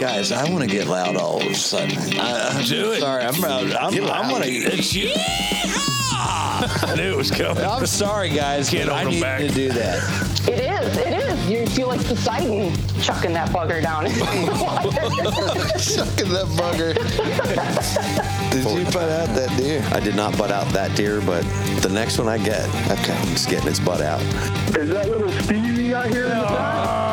[0.00, 1.98] Guys, I want to get loud all of a sudden.
[2.18, 3.00] I, I'm Do it.
[3.00, 4.30] Sorry, I'm I'm, I'm, Get I'm loud.
[4.30, 4.46] gonna.
[4.46, 5.12] It's you.
[5.14, 7.62] I knew it was coming.
[7.62, 9.40] I'm sorry, guys, Can't but I hold 'em need back.
[9.40, 10.48] to do that.
[10.48, 10.96] It is.
[10.96, 11.50] It is.
[11.50, 14.08] You feel like Poseidon chucking that bugger down.
[15.78, 16.94] Sucking that bugger.
[18.52, 19.86] Did you put out that deer?
[19.92, 21.42] I did not butt out that deer, but
[21.82, 24.20] the next one I get, okay, it's getting its butt out.
[24.76, 27.09] Is that little Stevie out here in the back?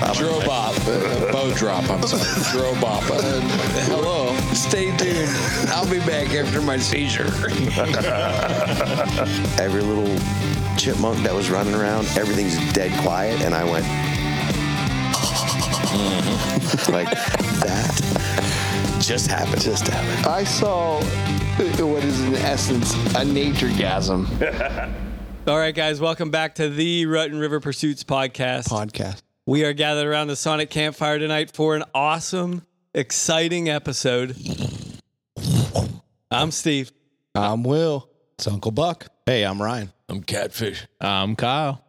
[0.00, 0.74] Drobop.
[0.86, 2.22] Uh, bow drop, I'm sorry.
[2.52, 3.10] Drobop.
[3.10, 3.40] Uh,
[3.86, 4.34] hello.
[4.52, 5.30] Stay tuned.
[5.70, 7.24] I'll be back after my seizure.
[9.62, 10.16] Every little
[10.76, 13.84] chipmunk that was running around, everything's dead quiet, and I went
[16.88, 17.10] like
[17.60, 18.00] that.
[19.00, 19.60] Just happened.
[19.60, 20.26] Just happened.
[20.26, 21.00] I saw
[21.56, 24.26] what is in essence a nature gasm
[25.46, 28.68] All right, guys, welcome back to the Rut and River Pursuits podcast.
[28.68, 29.20] podcast.
[29.46, 34.34] We are gathered around the Sonic Campfire tonight for an awesome, exciting episode.
[36.30, 36.90] I'm Steve.
[37.34, 38.08] I'm Will.
[38.38, 39.06] It's Uncle Buck.
[39.26, 39.92] Hey, I'm Ryan.
[40.08, 40.86] I'm catfish.
[41.00, 41.84] I'm Kyle.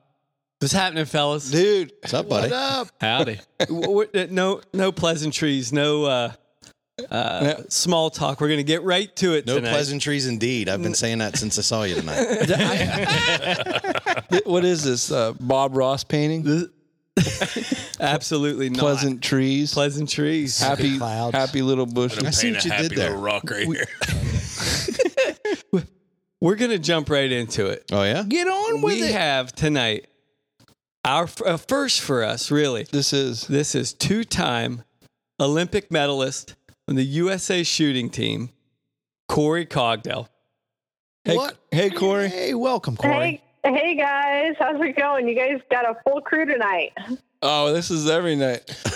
[0.60, 1.50] What's happening, fellas?
[1.50, 1.94] Dude.
[2.02, 2.50] What's up, buddy?
[2.50, 2.88] What up?
[3.00, 3.40] Howdy.
[3.60, 3.82] W-
[4.12, 6.32] w- no, no pleasantries, no uh,
[7.10, 8.42] uh, small talk.
[8.42, 9.70] We're gonna get right to it No tonight.
[9.72, 10.68] pleasantries indeed.
[10.70, 12.26] I've been saying that since I saw you tonight.
[14.46, 15.12] What is this?
[15.12, 16.70] Uh, Bob Ross painting?
[18.00, 18.80] Absolutely not.
[18.80, 19.74] Pleasant trees.
[19.74, 20.60] pleasantries.
[20.60, 21.36] happy, clouds.
[21.36, 22.24] happy little bushes.
[22.24, 23.16] I see what you did there.
[23.16, 23.88] rock right here.
[26.42, 27.86] We're gonna jump right into it.
[27.92, 28.24] Oh yeah.
[28.28, 29.12] Get on with we it.
[29.14, 30.08] have tonight
[31.04, 32.84] our f- uh, first for us, really.
[32.92, 34.84] this is This is two-time
[35.40, 36.56] Olympic medalist
[36.88, 38.50] on the USA shooting team,
[39.28, 40.28] Corey Cogdell.
[41.24, 41.58] Hey, What?
[41.72, 42.28] Hey, Corey.
[42.30, 43.14] Hey, welcome, Corey.
[43.14, 45.28] Hey, hey guys, how's it going?
[45.28, 46.92] You guys got a full crew tonight.
[47.42, 48.64] Oh, this is every night.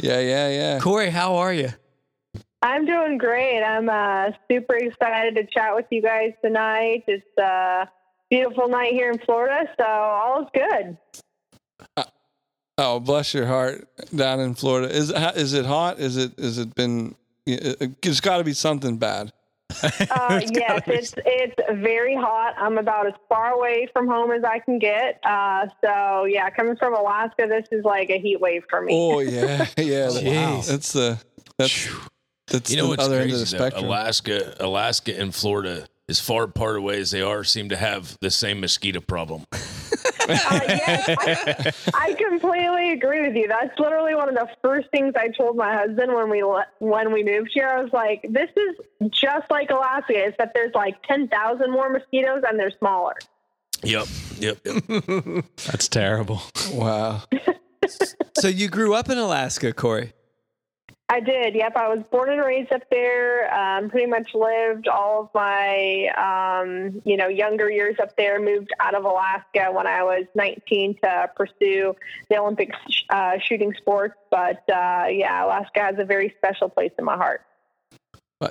[0.00, 0.78] yeah, yeah, yeah.
[0.80, 1.68] Corey, how are you?
[2.62, 3.62] I'm doing great.
[3.62, 7.04] I'm uh, super excited to chat with you guys tonight.
[7.06, 7.88] It's a
[8.30, 10.98] beautiful night here in Florida, so all is good.
[12.78, 13.88] Oh, bless your heart.
[14.14, 15.98] Down in Florida, is is it hot?
[15.98, 16.38] Is it?
[16.38, 17.14] Is it been?
[17.46, 19.32] It's got to be something bad.
[20.10, 22.54] Uh, yes, it's it's very hot.
[22.58, 25.20] I'm about as far away from home as I can get.
[25.24, 28.92] Uh, so yeah, coming from Alaska, this is like a heat wave for me.
[28.92, 30.08] Oh yeah, yeah.
[30.08, 30.68] Jeez.
[30.68, 31.18] That's the
[31.58, 31.88] that's
[32.48, 33.32] that's You know the what's other crazy?
[33.34, 33.64] end of the though?
[33.64, 33.84] spectrum.
[33.84, 38.30] Alaska, Alaska, and Florida, as far apart away as they are, seem to have the
[38.30, 39.44] same mosquito problem.
[40.30, 43.48] Uh, yes, I, I completely agree with you.
[43.48, 47.14] That's literally one of the first things I told my husband when we le- when
[47.14, 47.66] we moved here.
[47.66, 52.42] I was like, "This is just like Alaska, except there's like ten thousand more mosquitoes
[52.46, 53.14] and they're smaller."
[53.82, 54.06] Yep,
[54.38, 54.84] yep, yep.
[55.66, 56.42] That's terrible.
[56.72, 57.22] Wow.
[58.38, 60.12] So you grew up in Alaska, Corey.
[61.10, 61.54] I did.
[61.54, 63.52] Yep, I was born and raised up there.
[63.54, 68.38] Um, pretty much lived all of my um, you know younger years up there.
[68.38, 71.96] Moved out of Alaska when I was 19 to pursue
[72.28, 72.72] the Olympic
[73.08, 74.16] uh, shooting sports.
[74.30, 77.42] But uh, yeah, Alaska has a very special place in my heart.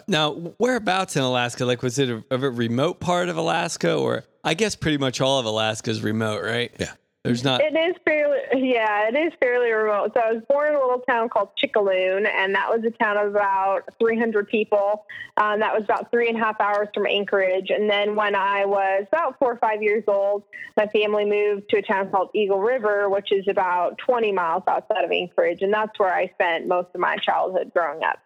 [0.07, 1.65] Now, whereabouts in Alaska?
[1.65, 5.39] Like, was it a, a remote part of Alaska, or I guess pretty much all
[5.39, 6.71] of Alaska is remote, right?
[6.77, 6.93] Yeah.
[7.27, 7.61] There's not.
[7.61, 10.11] It is fairly, yeah, it is fairly remote.
[10.13, 13.17] So I was born in a little town called Chickaloon, and that was a town
[13.17, 15.05] of about 300 people.
[15.35, 17.69] Um, that was about three and a half hours from Anchorage.
[17.69, 20.43] And then when I was about four or five years old,
[20.77, 25.03] my family moved to a town called Eagle River, which is about 20 miles outside
[25.03, 28.19] of Anchorage, and that's where I spent most of my childhood growing up.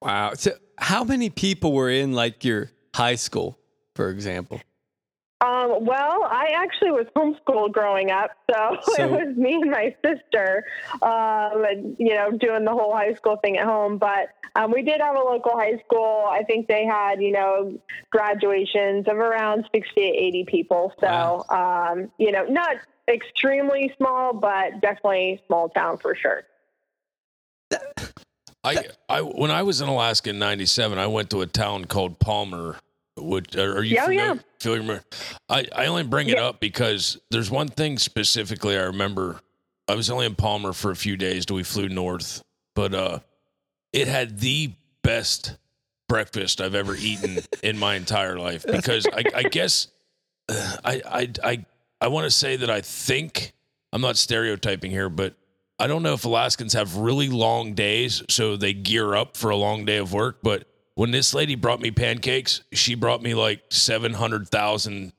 [0.00, 0.32] Wow.
[0.34, 3.56] So, how many people were in like your high school,
[3.94, 4.60] for example?
[5.42, 9.94] Um, well, I actually was homeschooled growing up, so, So- it was me and my
[10.04, 10.64] sister,
[11.02, 13.98] um, and, you know, doing the whole high school thing at home.
[13.98, 16.26] But um, we did have a local high school.
[16.30, 17.76] I think they had, you know,
[18.10, 20.92] graduations of around 60 to 80 people.
[21.00, 22.76] So, um, you know, not
[23.08, 26.42] extremely small, but definitely small town for sure.
[28.64, 32.20] I, I, when I was in Alaska in '97, I went to a town called
[32.20, 32.76] Palmer.
[33.16, 34.26] Which are you Yeah, oh, familiar?
[34.34, 34.40] yeah.
[34.60, 35.04] familiar?
[35.48, 36.46] I, I only bring it Yeah.
[36.46, 39.40] up because there's one thing specifically I remember.
[39.88, 42.42] I was only in Palmer for a few days till we flew north,
[42.74, 43.18] but uh,
[43.92, 44.72] it had the
[45.02, 45.56] best
[46.08, 48.64] breakfast I've ever eaten in my entire life.
[48.66, 49.88] Because I, I guess
[50.48, 51.66] uh, I I I
[52.00, 53.52] I want to say that I think
[53.92, 55.34] I'm not stereotyping here, but
[55.78, 59.56] I don't know if Alaskans have really long days, so they gear up for a
[59.56, 60.38] long day of work.
[60.42, 65.12] But when this lady brought me pancakes, she brought me like seven hundred thousand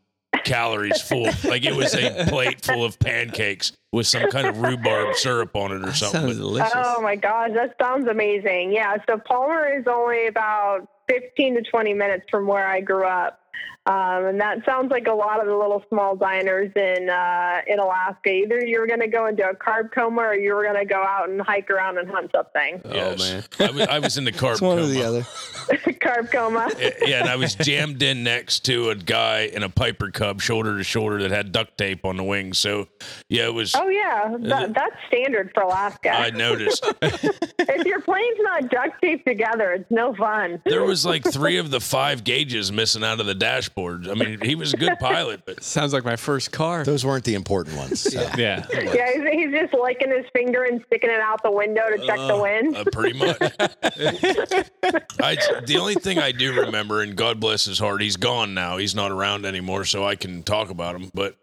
[0.43, 1.29] calories full.
[1.43, 5.71] Like it was a plate full of pancakes with some kind of rhubarb syrup on
[5.71, 6.21] it or something.
[6.21, 6.71] Sounds delicious.
[6.75, 8.71] Oh my gosh, that sounds amazing.
[8.71, 13.39] Yeah, so Palmer is only about 15 to 20 minutes from where I grew up.
[13.85, 17.79] Um, and that sounds like a lot of the little small diners in uh, in
[17.79, 18.29] Alaska.
[18.29, 20.85] Either you were going to go into a carb coma, or you were going to
[20.85, 22.81] go out and hike around and hunt something.
[22.85, 23.19] yes.
[23.19, 23.43] man.
[23.59, 24.89] I was, I was in the carb It's one coma.
[24.89, 25.21] or the other.
[25.99, 26.71] carb coma.
[27.05, 30.77] Yeah, and I was jammed in next to a guy in a Piper Cub, shoulder
[30.77, 32.59] to shoulder, that had duct tape on the wings.
[32.59, 32.87] So,
[33.27, 33.75] yeah, it was.
[33.75, 36.11] Oh yeah, that, that's standard for Alaska.
[36.11, 40.61] I noticed if your plane's not duct taped together, it's no fun.
[40.65, 43.72] there was like three of the five gauges missing out of the dashboard.
[43.77, 46.83] I mean, he was a good pilot, but Sounds like my first car.
[46.83, 48.01] Those weren't the important ones.
[48.01, 48.21] So.
[48.37, 48.65] Yeah.
[48.71, 52.17] Yeah, he's, he's just licking his finger and sticking it out the window to check
[52.17, 52.75] the wind.
[52.75, 53.37] uh, pretty much.
[55.21, 55.35] I,
[55.65, 58.77] the only thing I do remember, and God bless his heart, he's gone now.
[58.77, 61.11] He's not around anymore, so I can talk about him.
[61.13, 61.37] But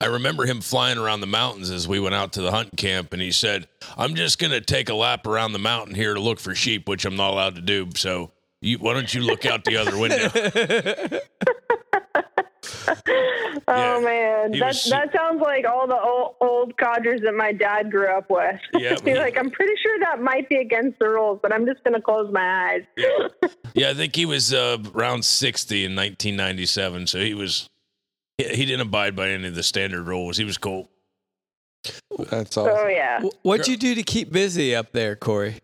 [0.00, 3.12] I remember him flying around the mountains as we went out to the hunting camp,
[3.12, 6.20] and he said, "I'm just going to take a lap around the mountain here to
[6.20, 7.88] look for sheep, which I'm not allowed to do.
[7.96, 8.30] So."
[8.64, 10.28] You, why don't you look out the other window?
[13.66, 17.32] Oh man, he that was su- that sounds like all the old, old codgers that
[17.34, 18.60] my dad grew up with.
[18.74, 21.82] Yeah, he's like, I'm pretty sure that might be against the rules, but I'm just
[21.84, 22.82] gonna close my eyes.
[23.74, 27.06] Yeah, I think he was uh, around 60 in 1997.
[27.06, 27.68] So he was,
[28.38, 30.36] he, he didn't abide by any of the standard rules.
[30.36, 30.90] He was cool.
[32.30, 32.90] That's Oh awesome.
[32.90, 33.20] yeah.
[33.22, 35.58] Wh- What'd you do to keep busy up there, Corey?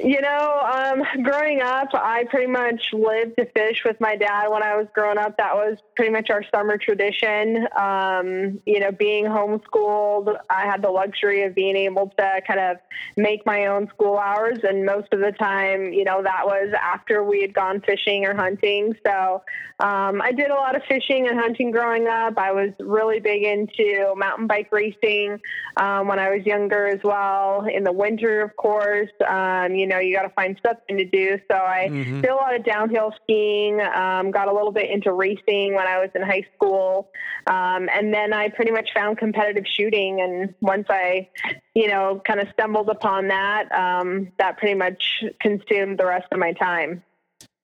[0.00, 4.62] You know, um, growing up, I pretty much lived to fish with my dad when
[4.62, 5.36] I was growing up.
[5.36, 7.68] That was pretty much our summer tradition.
[7.76, 12.78] Um, you know, being homeschooled, I had the luxury of being able to kind of
[13.16, 14.58] make my own school hours.
[14.64, 18.34] And most of the time, you know, that was after we had gone fishing or
[18.34, 18.96] hunting.
[19.06, 19.42] So
[19.78, 22.36] um, I did a lot of fishing and hunting growing up.
[22.36, 25.40] I was really big into mountain bike racing
[25.76, 27.64] um, when I was younger as well.
[27.72, 31.38] In the winter, of course, um, you know, you got to find something to do.
[31.50, 35.74] So I did a lot of downhill skiing, um, got a little bit into racing
[35.74, 37.10] when I was in high school.
[37.46, 40.22] Um, and then I pretty much found competitive shooting.
[40.22, 41.28] And once I,
[41.74, 46.38] you know, kind of stumbled upon that, um, that pretty much consumed the rest of
[46.38, 47.02] my time.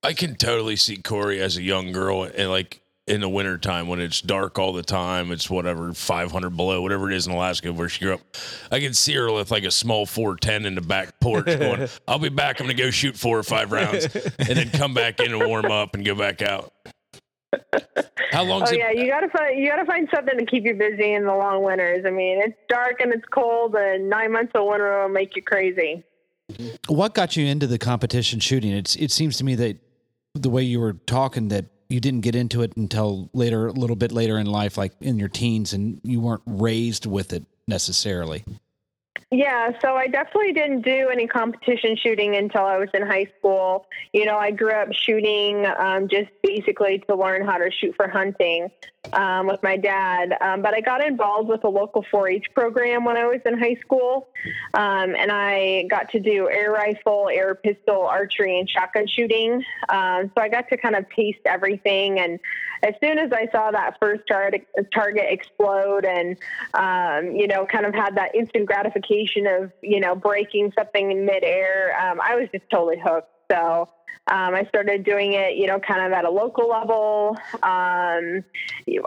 [0.03, 4.01] I can totally see Corey as a young girl and like in the wintertime when
[4.01, 7.89] it's dark all the time, it's whatever, 500 below, whatever it is in Alaska where
[7.89, 8.21] she grew up.
[8.71, 12.21] I can see her with like a small 410 in the back porch going, I'll
[12.21, 12.61] be back.
[12.61, 15.45] I'm going to go shoot four or five rounds and then come back in and
[15.45, 16.73] warm up and go back out.
[18.31, 21.15] How long Oh yeah, you gotta find you gotta find something to keep you busy
[21.15, 22.05] in the long winters.
[22.07, 25.43] I mean, it's dark and it's cold, and nine months of winter will make you
[25.43, 26.05] crazy.
[26.87, 28.71] What got you into the competition shooting?
[28.71, 29.79] It's it seems to me that
[30.37, 33.97] the way you were talking that you didn't get into it until later, a little
[33.97, 38.45] bit later in life, like in your teens, and you weren't raised with it necessarily.
[39.33, 43.87] Yeah, so I definitely didn't do any competition shooting until I was in high school.
[44.13, 48.09] You know, I grew up shooting um, just basically to learn how to shoot for
[48.09, 48.71] hunting
[49.13, 50.37] um, with my dad.
[50.41, 53.57] Um, but I got involved with a local 4 H program when I was in
[53.57, 54.29] high school.
[54.75, 59.65] Um, and I got to do air rifle, air pistol, archery, and shotgun shooting.
[59.89, 62.19] Um, so I got to kind of taste everything.
[62.19, 62.41] And
[62.83, 66.37] as soon as I saw that first target, target explode and,
[66.75, 69.10] um, you know, kind of had that instant gratification
[69.47, 73.29] of, you know, breaking something in midair, um, I was just totally hooked.
[73.51, 73.89] So
[74.27, 77.37] um, I started doing it, you know, kind of at a local level.
[77.63, 78.45] Um,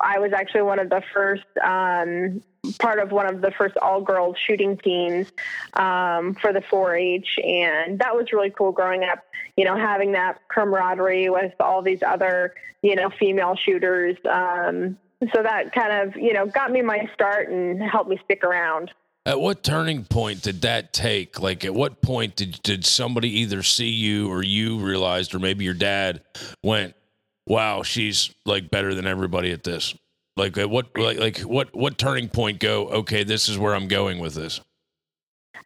[0.02, 2.42] I was actually one of the first, um,
[2.80, 5.28] part of one of the first all girls shooting teams
[5.74, 7.40] um, for the 4 H.
[7.44, 9.20] And that was really cool growing up,
[9.56, 14.18] you know, having that camaraderie with all these other, you know, female shooters.
[14.30, 14.98] Um,
[15.34, 18.92] so that kind of, you know, got me my start and helped me stick around.
[19.26, 21.40] At what turning point did that take?
[21.40, 25.64] Like, at what point did did somebody either see you or you realized, or maybe
[25.64, 26.22] your dad
[26.62, 26.94] went,
[27.48, 29.96] "Wow, she's like better than everybody at this."
[30.36, 32.90] Like, at what like like what what turning point go?
[32.90, 34.60] Okay, this is where I'm going with this.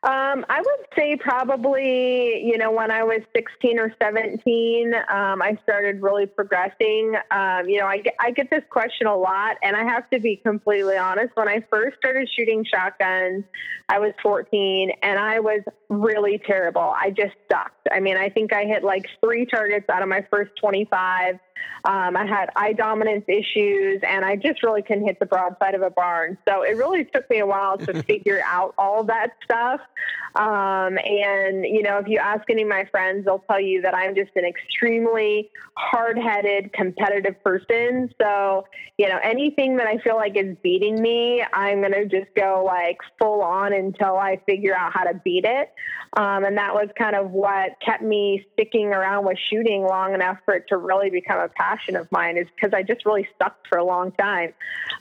[0.04, 5.58] Um, I would say probably, you know, when I was 16 or 17, um, I
[5.64, 7.16] started really progressing.
[7.32, 10.36] Um, you know, I I get this question a lot, and I have to be
[10.36, 11.36] completely honest.
[11.36, 13.44] When I first started shooting shotguns,
[13.90, 16.94] I was 14, and I was really terrible.
[16.96, 17.88] I just sucked.
[17.92, 21.40] I mean, I think I hit like three targets out of my first 25.
[21.86, 25.82] Um, I had eye dominance issues, and I just really couldn't hit the broadside of
[25.82, 26.38] a barn.
[26.48, 29.80] So it really took me a while to figure out all that stuff.
[30.36, 33.96] Um, and, you know, if you ask any of my friends, they'll tell you that
[33.96, 38.14] I'm just an extremely hard headed, competitive person.
[38.22, 38.68] So,
[38.98, 42.64] you know, anything that I feel like is beating me, I'm going to just go
[42.66, 45.72] like full on until I figure out how to beat it.
[46.16, 50.38] Um, and that was kind of what kept me sticking around with shooting long enough
[50.46, 53.68] for it to really become a passion of mine, is because I just really sucked
[53.68, 54.54] for a long time.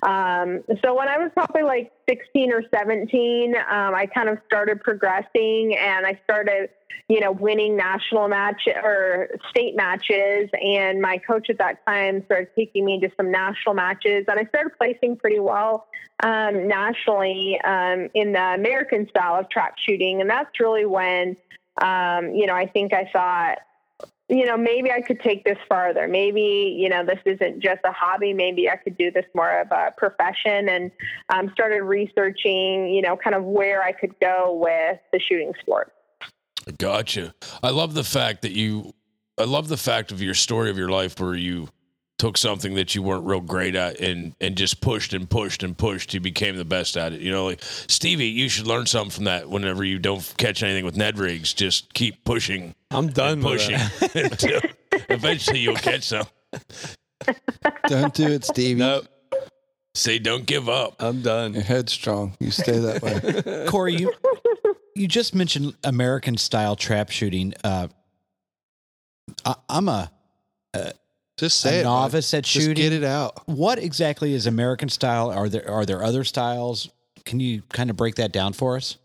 [0.02, 4.80] Um, so when I was probably like 16 or 17, um, I kind of started
[4.80, 6.70] progressing and I started,
[7.08, 10.48] you know, winning national match or state matches.
[10.62, 14.44] And my coach at that time started taking me to some national matches and I
[14.46, 15.86] started placing pretty well
[16.22, 20.20] um, nationally um, in the American style of trap shooting.
[20.20, 21.36] And that's really when,
[21.82, 23.58] um, you know, I think I thought,
[24.28, 26.08] you know, maybe I could take this farther.
[26.08, 28.32] Maybe, you know, this isn't just a hobby.
[28.32, 30.90] Maybe I could do this more of a profession and
[31.28, 35.92] um, started researching, you know, kind of where I could go with the shooting sport.
[36.78, 37.34] Gotcha.
[37.62, 38.92] I love the fact that you,
[39.38, 41.68] I love the fact of your story of your life where you
[42.18, 45.76] took something that you weren't real great at and and just pushed and pushed and
[45.76, 49.10] pushed you became the best at it you know like stevie you should learn something
[49.10, 53.42] from that whenever you don't catch anything with ned rigs just keep pushing i'm done
[53.42, 53.74] pushing
[54.14, 54.60] until
[55.10, 56.24] eventually you'll catch some
[57.86, 58.78] Don't do it, Stevie.
[58.78, 59.06] Nope.
[59.94, 62.34] say don't give up i'm done You're headstrong.
[62.40, 63.66] You stay that way.
[63.68, 64.12] Corey, you
[64.94, 67.52] you just mentioned American style trap shooting.
[67.62, 67.88] Uh,
[69.44, 70.10] I, I'm a
[71.38, 71.84] Just a say it.
[71.84, 71.90] bud.
[71.90, 72.82] novice at Just shooting.
[72.82, 73.46] get it out.
[73.46, 75.30] What exactly is American style?
[75.30, 76.88] Are there are there other styles?
[77.24, 78.96] Can you kind of break that down for us?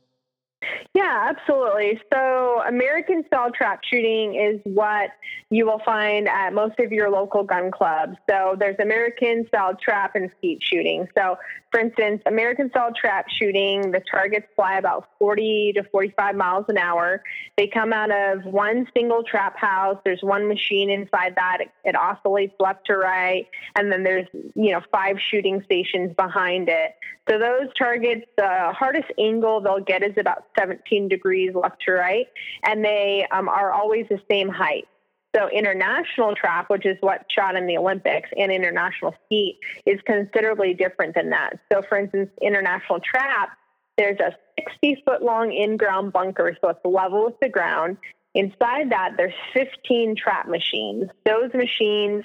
[0.94, 2.02] Yeah, absolutely.
[2.14, 5.12] So, American style trap shooting is what
[5.50, 8.18] you will find at most of your local gun clubs.
[8.30, 11.08] So, there's American style trap and skeet shooting.
[11.18, 11.38] So,
[11.72, 16.78] for instance, American style trap shooting, the targets fly about 40 to 45 miles an
[16.78, 17.24] hour.
[17.56, 19.98] They come out of one single trap house.
[20.04, 21.60] There's one machine inside that.
[21.62, 26.68] It, it oscillates left to right, and then there's you know five shooting stations behind
[26.68, 26.96] it.
[27.30, 32.28] So those targets, the hardest angle they'll get is about 17 degrees left to right,
[32.64, 34.88] and they um, are always the same height.
[35.36, 40.74] So international trap, which is what's shot in the Olympics, and international skeet is considerably
[40.74, 41.54] different than that.
[41.72, 43.58] So, for instance, international trap,
[43.98, 47.98] there's a 60 foot long in ground bunker, so it's level with the ground.
[48.34, 51.10] Inside that, there's 15 trap machines.
[51.26, 52.24] Those machines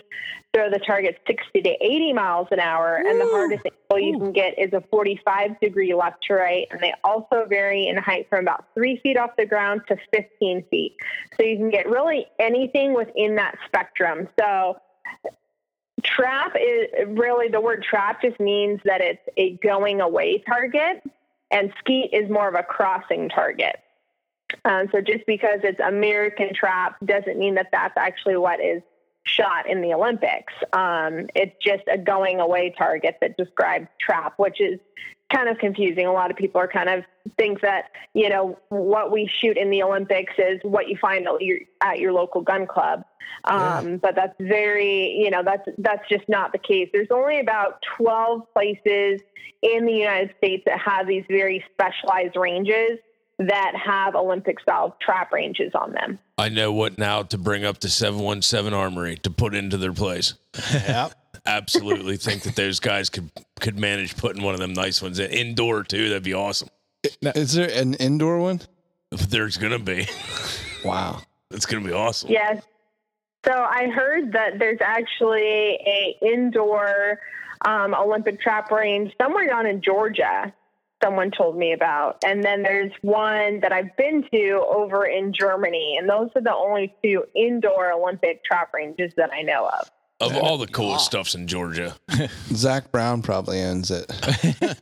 [0.55, 4.33] throw the target 60 to 80 miles an hour, and the hardest angle you can
[4.33, 6.67] get is a 45 degree left to right.
[6.71, 10.65] And they also vary in height from about three feet off the ground to 15
[10.71, 10.97] feet.
[11.37, 14.29] So you can get really anything within that spectrum.
[14.39, 14.79] So
[16.05, 21.03] trap is really the word trap just means that it's a going away target,
[21.51, 23.77] and skeet is more of a crossing target.
[24.65, 28.83] Um, so just because it's American trap doesn't mean that that's actually what is
[29.25, 30.53] shot in the Olympics.
[30.73, 34.79] Um, it's just a going away target that describes trap, which is
[35.33, 36.07] kind of confusing.
[36.07, 37.05] A lot of people are kind of
[37.37, 41.43] think that you know what we shoot in the Olympics is what you find at
[41.43, 43.05] your, at your local gun club.
[43.45, 46.89] Um, But that's very you know that's that's just not the case.
[46.93, 49.21] There's only about 12 places
[49.63, 52.99] in the United States that have these very specialized ranges
[53.39, 56.19] that have Olympic style trap ranges on them.
[56.39, 60.35] i know what now to bring up the 717 armory to put into their place
[60.73, 61.13] Yep.
[61.47, 65.31] absolutely think that those guys could could manage putting one of them nice ones in
[65.31, 66.69] indoor too that'd be awesome
[67.23, 68.61] Is there an indoor one?
[69.29, 70.07] there's gonna be
[70.85, 71.21] Wow.
[71.51, 72.63] it's gonna be awesome Yes.
[73.45, 75.41] So I heard that there's actually
[75.87, 77.21] a indoor
[77.65, 80.53] um, Olympic trap range somewhere down in Georgia.
[81.03, 85.97] Someone told me about, and then there's one that I've been to over in Germany,
[85.99, 89.91] and those are the only two indoor Olympic trap ranges that I know of.
[90.19, 91.95] Of all the coolest stuffs in georgia
[92.53, 94.11] Zac Brown probably owns it.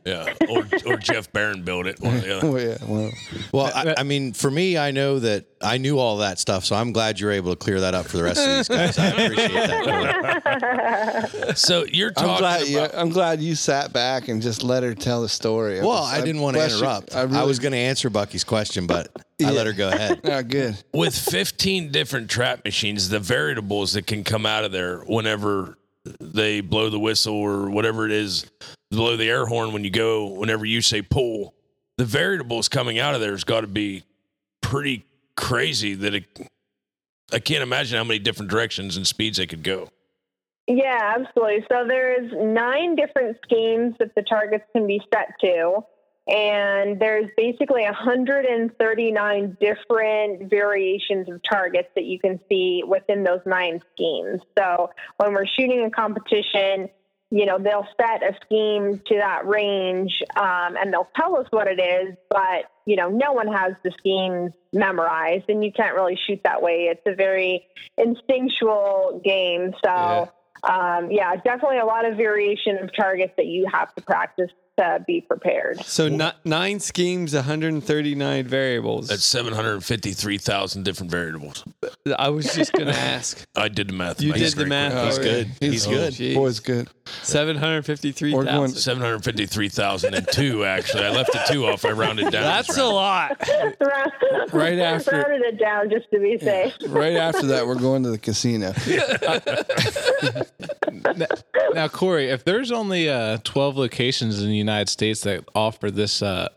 [0.05, 2.47] yeah or, or jeff barron built it one or the other.
[2.47, 2.77] oh yeah.
[2.87, 3.11] Well,
[3.51, 6.75] Well, I, I mean, for me, I know that I knew all that stuff, so
[6.75, 8.97] I'm glad you're able to clear that up for the rest of these guys.
[8.97, 11.53] I appreciate that.
[11.57, 12.67] so you're I'm talking glad.
[12.67, 15.79] You, I'm glad you sat back and just let her tell the story.
[15.81, 16.77] Well, I didn't want to bless you.
[16.79, 17.15] interrupt.
[17.15, 19.09] I, really- was going to answer Bucky's question, but
[19.43, 20.21] I let her go ahead.
[20.25, 20.77] Oh, good.
[20.93, 25.77] with 15 different trap machines, the variables that can come out of there whenever
[26.19, 28.45] they blow the whistle or whatever it is,
[28.91, 31.53] blow the air horn when you go, whenever you say pull,
[31.97, 34.03] the variables coming out of there has got to be
[34.61, 36.25] pretty crazy that it.
[37.33, 39.89] I can't imagine how many different directions and speeds they could go.
[40.67, 41.65] Yeah, absolutely.
[41.71, 45.81] So there's nine different schemes that the targets can be set to.
[46.27, 53.79] And there's basically 139 different variations of targets that you can see within those nine
[53.93, 54.41] schemes.
[54.57, 56.89] So when we're shooting a competition,
[57.29, 61.67] you know, they'll set a scheme to that range um, and they'll tell us what
[61.67, 66.17] it is, but, you know, no one has the schemes memorized and you can't really
[66.27, 66.87] shoot that way.
[66.89, 67.67] It's a very
[67.97, 69.73] instinctual game.
[69.83, 70.29] So,
[70.67, 70.95] Yeah.
[70.97, 75.03] um, yeah, definitely a lot of variation of targets that you have to practice to
[75.07, 75.79] be prepared.
[75.85, 79.07] So ni- nine schemes, 139 variables.
[79.07, 81.63] That's 753,000 different variables.
[82.17, 83.45] I was just going to ask.
[83.55, 84.21] I did the math.
[84.21, 85.15] You My did the math.
[85.19, 85.25] quick.
[85.25, 85.47] He's good.
[85.59, 86.13] He's good.
[86.13, 86.33] Jeez.
[86.35, 86.87] Boy's good.
[87.05, 88.75] We're 753,000.
[88.77, 91.03] 753,002, actually.
[91.05, 91.85] I left the two off.
[91.85, 92.43] I rounded down.
[92.43, 93.37] That's a lot.
[94.51, 96.73] Right after- rounded it down just to be safe.
[96.87, 98.73] Right after that, we're going to the casino.
[101.73, 106.21] Now, Corey, if there's only uh, 12 locations in the United States that offer this
[106.21, 106.49] uh,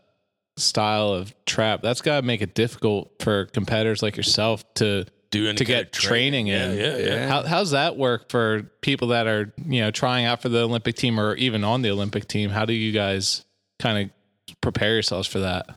[0.57, 5.47] style of trap, that's got to make it difficult for competitors like yourself to Do
[5.47, 6.47] any to get training.
[6.47, 6.77] training, in.
[6.77, 7.27] Yeah, yeah, yeah.
[7.27, 10.95] How, how's that work for people that are you know trying out for the Olympic
[10.95, 12.49] team or even on the Olympic team?
[12.49, 13.45] How do you guys
[13.79, 15.67] kind of prepare yourselves for that?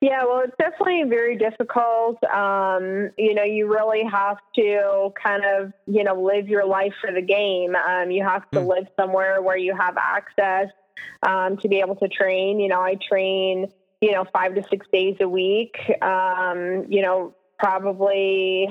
[0.00, 2.22] Yeah, well, it's definitely very difficult.
[2.32, 7.10] Um, you know, you really have to kind of, you know, live your life for
[7.12, 7.74] the game.
[7.74, 10.68] Um, you have to live somewhere where you have access
[11.22, 12.60] um, to be able to train.
[12.60, 13.66] You know, I train,
[14.00, 18.68] you know, five to six days a week, um, you know, probably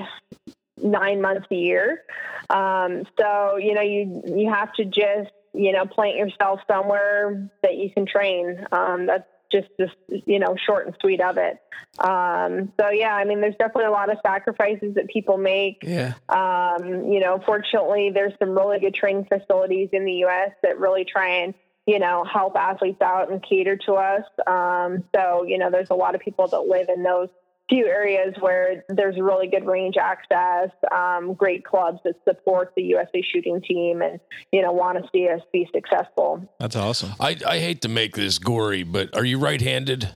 [0.82, 2.02] nine months a year.
[2.50, 7.76] Um, so, you know, you, you have to just, you know, plant yourself somewhere that
[7.76, 8.64] you can train.
[8.72, 11.58] Um, that's just just you know short and sweet of it
[12.00, 16.14] um so yeah i mean there's definitely a lot of sacrifices that people make Yeah.
[16.28, 21.04] um you know fortunately there's some really good training facilities in the us that really
[21.04, 21.54] try and
[21.88, 25.94] you know help athletes out and cater to us um so you know there's a
[25.94, 27.28] lot of people that live in those
[27.68, 33.22] few areas where there's really good range access, um, great clubs that support the USA
[33.22, 34.18] shooting team and,
[34.52, 36.48] you know, want to see us be successful.
[36.58, 37.12] That's awesome.
[37.20, 40.14] I, I hate to make this gory, but are you right handed?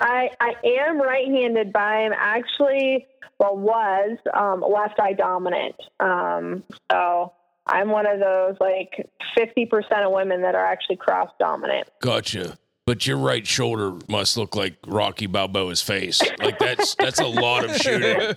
[0.00, 3.06] I, I am right-handed, but I'm actually,
[3.38, 5.76] well, was um, left eye dominant.
[6.00, 7.32] Um, so
[7.66, 11.88] I'm one of those like 50% of women that are actually cross dominant.
[12.00, 12.58] Gotcha.
[12.84, 16.20] But your right shoulder must look like Rocky Balboa's face.
[16.40, 18.18] Like that's that's a lot of shooting.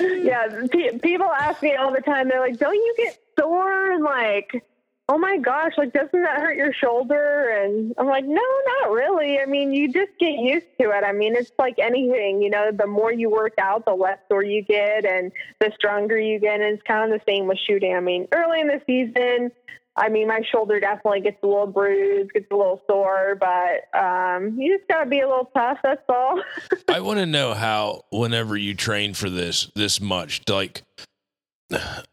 [0.00, 2.28] yeah, pe- people ask me all the time.
[2.28, 4.64] They're like, "Don't you get sore?" And like,
[5.10, 8.40] "Oh my gosh, like doesn't that hurt your shoulder?" And I'm like, "No,
[8.80, 9.40] not really.
[9.40, 11.04] I mean, you just get used to it.
[11.04, 12.70] I mean, it's like anything, you know.
[12.72, 16.60] The more you work out, the less sore you get, and the stronger you get.
[16.60, 17.94] And it's kind of the same with shooting.
[17.94, 19.50] I mean, early in the season."
[19.96, 24.58] I mean, my shoulder definitely gets a little bruised, gets a little sore, but um,
[24.58, 25.78] you just got to be a little tough.
[25.82, 26.40] That's all.
[26.88, 30.84] I want to know how, whenever you train for this this much, like,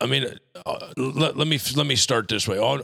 [0.02, 0.26] I mean,
[0.66, 2.58] uh, let, let me let me start this way.
[2.58, 2.84] On,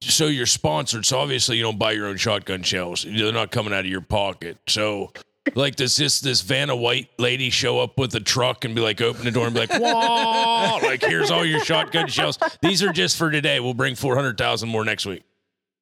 [0.00, 3.04] so you're sponsored, so obviously you don't buy your own shotgun shells.
[3.08, 4.58] They're not coming out of your pocket.
[4.68, 5.12] So,
[5.54, 9.00] like, does this this Vanna White lady show up with a truck and be like,
[9.00, 12.38] open the door and be like, whoa, like here's all your shotgun shells.
[12.62, 13.60] These are just for today.
[13.60, 15.22] We'll bring four hundred thousand more next week.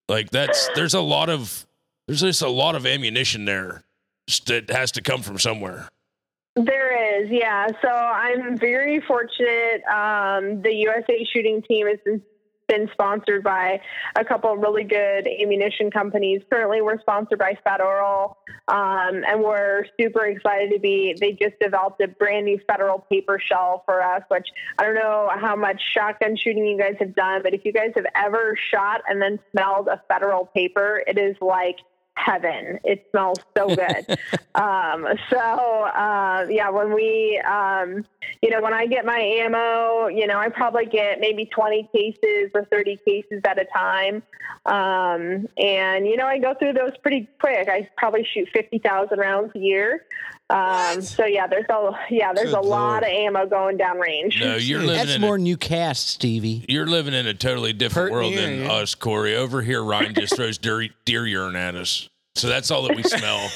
[0.09, 1.67] Like that's there's a lot of
[2.07, 3.85] there's just a lot of ammunition there
[4.47, 5.89] that has to come from somewhere.
[6.57, 7.67] There is, yeah.
[7.83, 9.83] So I'm very fortunate.
[9.93, 12.23] Um, the USA shooting team has been,
[12.69, 13.81] been sponsored by
[14.15, 16.43] a couple really good ammunition companies.
[16.49, 18.39] Currently, we're sponsored by Federal,
[18.69, 21.17] um, and we're super excited to be.
[21.19, 24.47] They just developed a brand new Federal paper shell for us, which
[24.79, 27.91] I don't know how much shotgun shooting you guys have done, but if you guys
[27.97, 31.79] have ever shot and then smelled a Federal paper, it is like
[32.17, 32.79] heaven.
[32.85, 34.19] It smells so good.
[34.55, 38.05] um, so uh, yeah, when we, um,
[38.43, 42.51] you know, when I get my ammo, you know, I probably get maybe 20 cases
[42.55, 44.23] or 30 cases at a time.
[44.67, 47.69] Um, and you know, I go through those pretty quick.
[47.69, 50.05] I probably shoot 50,000 rounds a year.
[50.51, 54.41] Um, so yeah, there's a yeah, there's Good a lot of ammo going down range.
[54.41, 56.67] No, you're living That's in more a, than you cast, Stevie.
[56.69, 58.73] you're living in a totally different Hurting world you, than yeah.
[58.73, 59.35] us, Corey.
[59.35, 62.04] Over here, Ryan just throws deer, deer urine at us.
[62.37, 63.49] So that's all that we smell.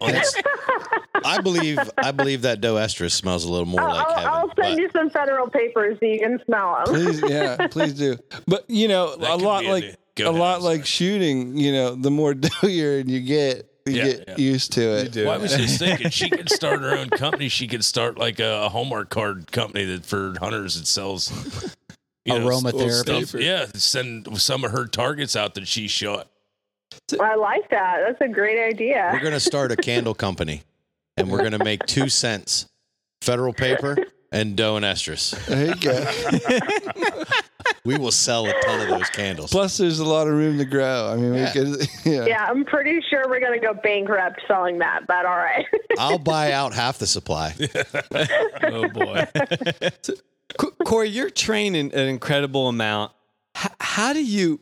[1.24, 4.28] I believe I believe that doe estrus smells a little more I'll, like I'll, heaven.
[4.32, 6.94] I'll send but- you some federal papers so you can smell them.
[6.94, 8.16] Please, yeah, please do.
[8.46, 11.56] But you know, That a lot like the a lot like shooting.
[11.56, 14.34] You know, the more doe urine you get, you Yeah, get yeah.
[14.38, 15.14] used to it.
[15.16, 17.48] Well, I was just thinking she could start her own company.
[17.48, 21.30] She could start like a, a Hallmark card company that for hunters that sells
[22.24, 23.26] you know, Aromatherapy.
[23.28, 23.40] stuff.
[23.40, 26.28] Yeah, send some of her targets out that she shot.
[27.20, 28.00] I like that.
[28.06, 29.10] That's a great idea.
[29.12, 30.62] We're going to start a candle company
[31.16, 32.66] and we're going to make two scents
[33.22, 33.96] federal paper
[34.32, 35.34] and doe and estrus.
[35.46, 37.24] There you go.
[37.82, 39.50] We will sell a ton of those candles.
[39.52, 41.08] Plus, there's a lot of room to grow.
[41.12, 41.52] I mean, Yeah.
[41.54, 42.26] we could, yeah.
[42.26, 45.64] yeah, I'm pretty sure we're going to go bankrupt selling that, but all right.
[45.98, 47.54] I'll buy out half the supply.
[48.64, 49.26] Oh boy.
[50.58, 53.12] Co- Corey, you're training an incredible amount.
[53.56, 54.60] H- how do you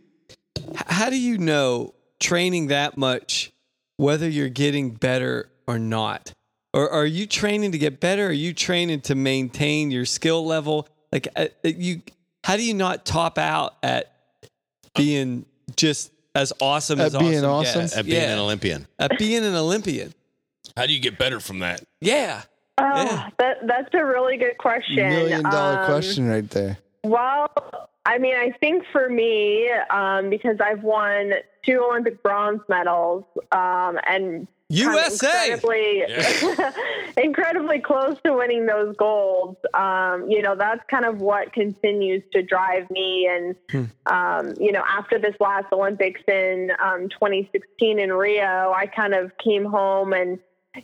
[0.86, 3.52] how do you know training that much
[3.96, 6.32] whether you're getting better or not?
[6.74, 8.26] Or are you training to get better?
[8.26, 10.86] Are you training to maintain your skill level?
[11.10, 12.02] Like uh, uh, you,
[12.44, 14.12] how do you not top out at
[14.94, 17.50] being just as awesome At as being awesome?
[17.50, 17.80] awesome?
[17.82, 17.96] gets?
[17.96, 18.32] At being Yeah.
[18.34, 18.86] an Olympian.
[18.98, 20.12] At being an Olympian.
[20.76, 21.82] How do you get better from that?
[22.00, 22.42] Yeah.
[22.78, 23.30] Oh, Yeah.
[23.38, 24.96] that, that's a really good question.
[25.08, 26.78] Million dollar Um, question right there.
[27.02, 27.48] Well,
[28.06, 31.32] I mean, I think for me, um, because I've won
[31.68, 35.52] two Olympic bronze medals um, and kind USA.
[35.54, 36.04] incredibly,
[37.16, 39.58] incredibly close to winning those golds.
[39.74, 43.28] Um, you know, that's kind of what continues to drive me.
[43.30, 49.14] And um, you know, after this last Olympics in um, 2016 in Rio, I kind
[49.14, 50.38] of came home and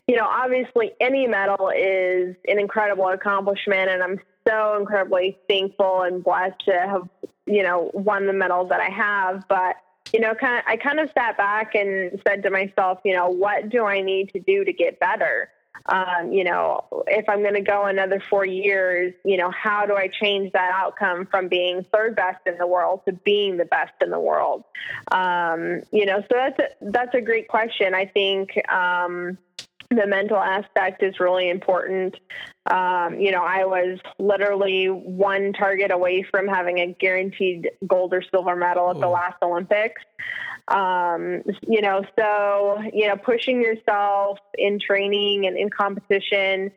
[0.08, 6.22] you know, obviously any medal is an incredible accomplishment and I'm so incredibly thankful and
[6.24, 7.08] blessed to have,
[7.46, 9.44] you know, won the medals that I have.
[9.48, 9.76] But,
[10.14, 13.30] you know, kind of, I kind of sat back and said to myself, you know,
[13.30, 15.50] what do I need to do to get better?
[15.86, 19.96] Um, you know, if I'm going to go another four years, you know, how do
[19.96, 23.94] I change that outcome from being third best in the world to being the best
[24.00, 24.62] in the world?
[25.10, 27.92] Um, you know, so that's a, that's a great question.
[27.92, 29.36] I think, um,
[29.90, 32.16] the mental aspect is really important.
[32.70, 38.22] Um, you know, I was literally one target away from having a guaranteed gold or
[38.22, 40.02] silver medal at the last Olympics.
[40.68, 46.70] Um, you know, so, you know, pushing yourself in training and in competition,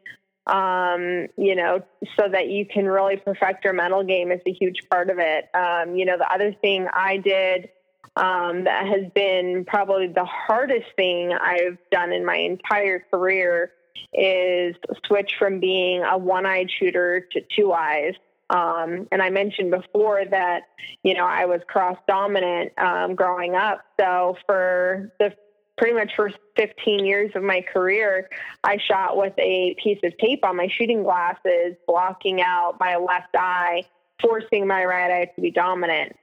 [0.45, 1.81] um, you know,
[2.17, 5.45] so that you can really perfect your mental game is a huge part of it.
[5.53, 7.69] Um, you know, the other thing I did
[8.17, 13.71] um, that has been probably the hardest thing I've done in my entire career
[14.13, 14.75] is
[15.05, 18.13] switch from being a one-eyed shooter to two eyes.
[18.49, 20.63] Um, and I mentioned before that,
[21.03, 23.81] you know, I was cross dominant um, growing up.
[23.99, 25.33] So for the
[25.77, 28.29] pretty much first 15 years of my career,
[28.63, 33.35] I shot with a piece of tape on my shooting glasses, blocking out my left
[33.35, 33.83] eye,
[34.19, 36.15] forcing my right eye to be dominant.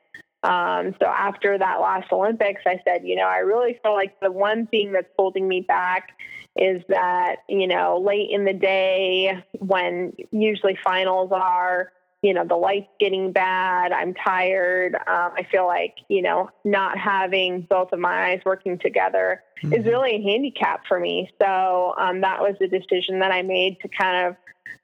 [0.45, 4.31] Um, so after that last Olympics, I said, you know, I really feel like the
[4.31, 6.11] one thing that's holding me back
[6.57, 11.91] is that, you know, late in the day when usually finals are,
[12.23, 14.95] you know, the light's getting bad, I'm tired.
[14.95, 19.85] Um, I feel like, you know, not having both of my eyes working together is
[19.85, 21.31] really a handicap for me.
[21.41, 24.37] So um, that was the decision that I made to kind of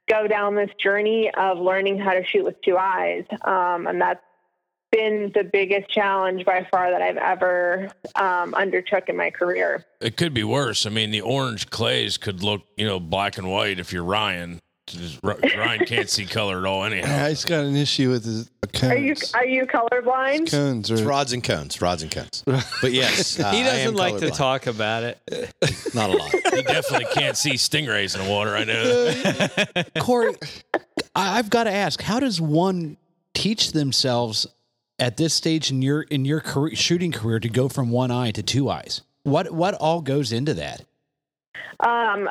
[0.09, 3.25] go down this journey of learning how to shoot with two eyes.
[3.43, 4.21] Um, and that's
[4.91, 9.85] been the biggest challenge by far that I've ever um, undertook in my career.
[9.99, 10.85] It could be worse.
[10.85, 14.59] I mean, the orange clays could look, you know, black and white if you're Ryan.
[14.87, 17.29] Just- Ryan can't see color at all, anyhow.
[17.29, 18.91] He's got an issue with his cones.
[18.91, 20.51] Are you are you colorblind?
[20.51, 22.43] cones It's rods and cones, rods and cones.
[22.81, 25.19] But yes, uh, He I am doesn't like to talk about it.
[25.95, 26.31] Not a lot.
[26.31, 28.55] He definitely can't see stingrays in the water.
[28.55, 29.83] I know.
[30.03, 30.35] Corey,
[31.15, 32.97] I've got to ask, how does one
[33.33, 34.45] teach themselves
[35.01, 38.31] at this stage in your in your career, shooting career to go from one eye
[38.31, 39.01] to two eyes?
[39.23, 40.85] What what all goes into that?
[41.79, 42.29] Um,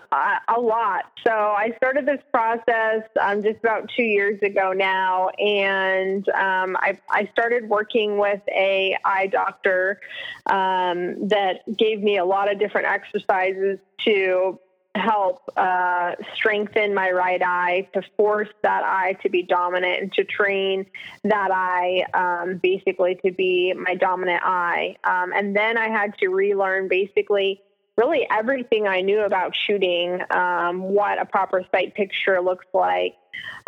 [0.48, 1.06] a, lot.
[1.26, 6.96] So I started this process um, just about two years ago now, and um, I,
[7.10, 9.98] I started working with a eye doctor
[10.46, 14.60] um, that gave me a lot of different exercises to
[14.94, 20.24] help uh, strengthen my right eye, to force that eye to be dominant, and to
[20.24, 20.86] train
[21.24, 24.96] that eye um, basically to be my dominant eye.
[25.04, 27.62] Um, and then I had to relearn basically
[27.96, 33.14] really everything I knew about shooting, um, what a proper sight picture looks like.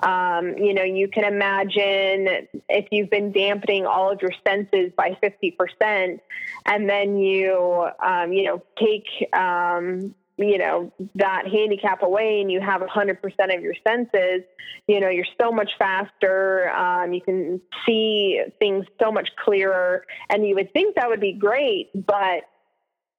[0.02, 5.16] Um, you know, you can imagine if you've been dampening all of your senses by
[5.22, 6.18] 50%,
[6.66, 12.61] and then you, um, you know, take, um, you know, that handicap away and you
[12.61, 14.42] have 100% of your senses,
[14.87, 16.71] you know, you're so much faster.
[16.71, 20.05] Um, you can see things so much clearer.
[20.31, 22.45] And you would think that would be great, but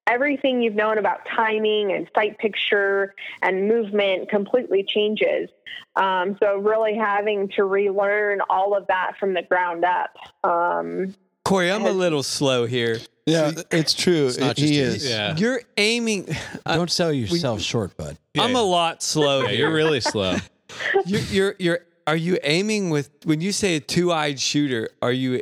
[0.07, 5.49] everything you've known about timing and sight picture and movement completely changes.
[5.95, 10.15] Um, so really having to relearn all of that from the ground up.
[10.43, 11.15] Um,
[11.53, 12.99] Corey, I'm a little slow here.
[13.27, 14.25] Yeah, it's true.
[14.25, 15.07] It's not he just is.
[15.07, 15.35] Yeah.
[15.37, 16.27] You're aiming.
[16.65, 18.17] Don't sell yourself short, bud.
[18.35, 19.41] I'm a lot slow.
[19.43, 19.57] Yeah, here.
[19.59, 20.37] you're really slow.
[21.05, 25.41] you're, you're you're are you aiming with when you say a two-eyed shooter are you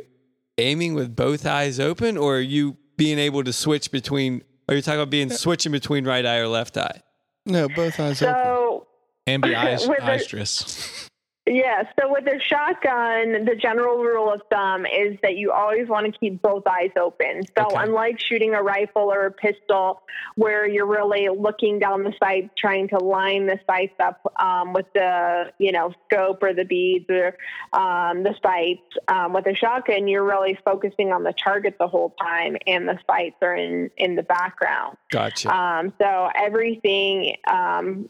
[0.58, 4.82] aiming with both eyes open or are you being able to switch between are you
[4.82, 7.00] talking about being switching between right eye or left eye
[7.46, 8.34] No, both eyes open.
[8.44, 8.86] so
[9.26, 11.01] Ambi With the- istress.
[11.44, 16.06] Yeah, so with a shotgun, the general rule of thumb is that you always want
[16.06, 17.42] to keep both eyes open.
[17.58, 20.02] So, unlike shooting a rifle or a pistol,
[20.36, 24.86] where you're really looking down the sight, trying to line the sights up um, with
[24.94, 27.36] the you know scope or the beads or
[27.72, 32.14] um, the sights, um, with a shotgun, you're really focusing on the target the whole
[32.20, 34.96] time, and the sights are in in the background.
[35.10, 38.08] gotcha Um, so everything um,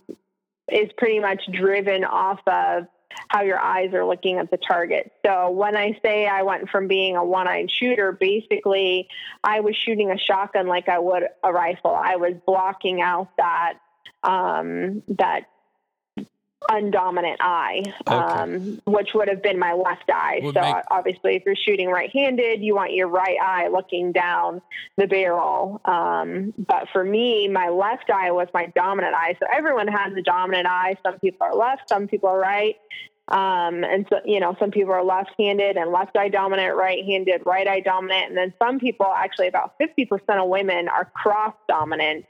[0.70, 2.84] is pretty much driven off of
[3.28, 5.12] how your eyes are looking at the target.
[5.24, 9.08] So when I say I went from being a one-eyed shooter, basically
[9.42, 11.94] I was shooting a shotgun like I would a rifle.
[11.94, 13.74] I was blocking out that
[14.22, 15.46] um, that
[16.70, 20.40] undominant eye, um, which would have been my left eye.
[20.42, 24.62] Would so make- obviously, if you're shooting right-handed, you want your right eye looking down
[24.96, 25.80] the barrel.
[25.84, 29.36] Um, but for me, my left eye was my dominant eye.
[29.40, 30.96] So everyone has a dominant eye.
[31.02, 32.76] Some people are left, some people are right.
[33.28, 37.66] Um, and so, you know, some people are left-handed and left eye dominant, right-handed, right
[37.66, 38.28] eye dominant.
[38.28, 42.26] And then some people, actually about 50% of women are cross dominant.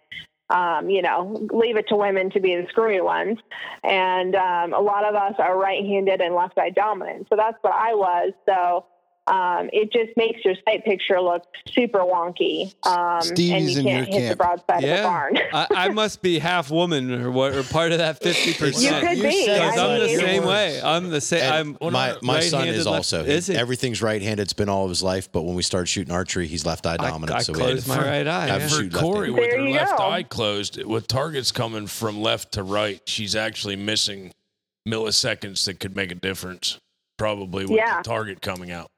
[0.52, 3.38] Um, you know, leave it to women to be the screwy ones.
[3.82, 7.26] And um, a lot of us are right-handed and left eye dominant.
[7.30, 8.32] So that's what I was.
[8.44, 8.84] So
[9.28, 12.74] um, it just makes your sight picture look super wonky.
[12.85, 14.38] Um, and you can't your hit the camp.
[14.38, 15.38] broadside of the barn.
[15.52, 19.22] I, I must be half woman or what or part of that 50% You could
[19.22, 19.44] be.
[19.46, 22.78] Because I I'm the mean- same way I'm the same I'm my my son right-handed,
[22.80, 23.56] is left- also is it?
[23.56, 24.42] everything's right-handed.
[24.42, 26.96] It's been all of his life, but when we started shooting archery, he's left eye
[26.96, 27.30] dominant.
[27.38, 28.58] I so we had closed to my right eye, I've yeah.
[28.58, 30.11] him shoot Corey, with There her left go.
[30.11, 34.32] eye closed, with targets coming from left to right, she's actually missing
[34.88, 36.78] milliseconds that could make a difference.
[37.18, 37.98] Probably with Yeah.
[37.98, 38.88] the target coming out.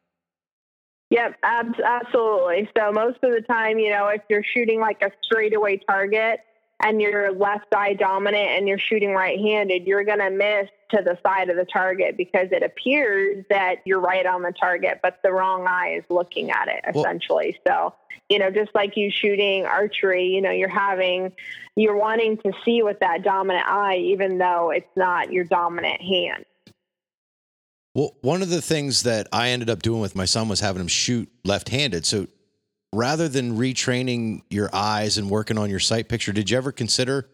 [1.14, 2.68] Yep, ab- absolutely.
[2.76, 6.40] So most of the time, you know, if you're shooting like a straightaway target
[6.82, 11.16] and you're left eye dominant and you're shooting right-handed, you're going to miss to the
[11.22, 15.30] side of the target because it appears that you're right on the target, but the
[15.32, 17.60] wrong eye is looking at it Well- essentially.
[17.64, 17.94] so,
[18.28, 21.30] you know, just like you shooting archery, you know, you're having,
[21.76, 26.44] you're wanting to see with that dominant eye, even though it's not your dominant hand.
[27.94, 30.80] Well, one of the things that I ended up doing with my son was having
[30.80, 32.04] him shoot left-handed.
[32.04, 32.26] So
[32.92, 37.28] rather than retraining your eyes and working on your sight picture, did you ever consider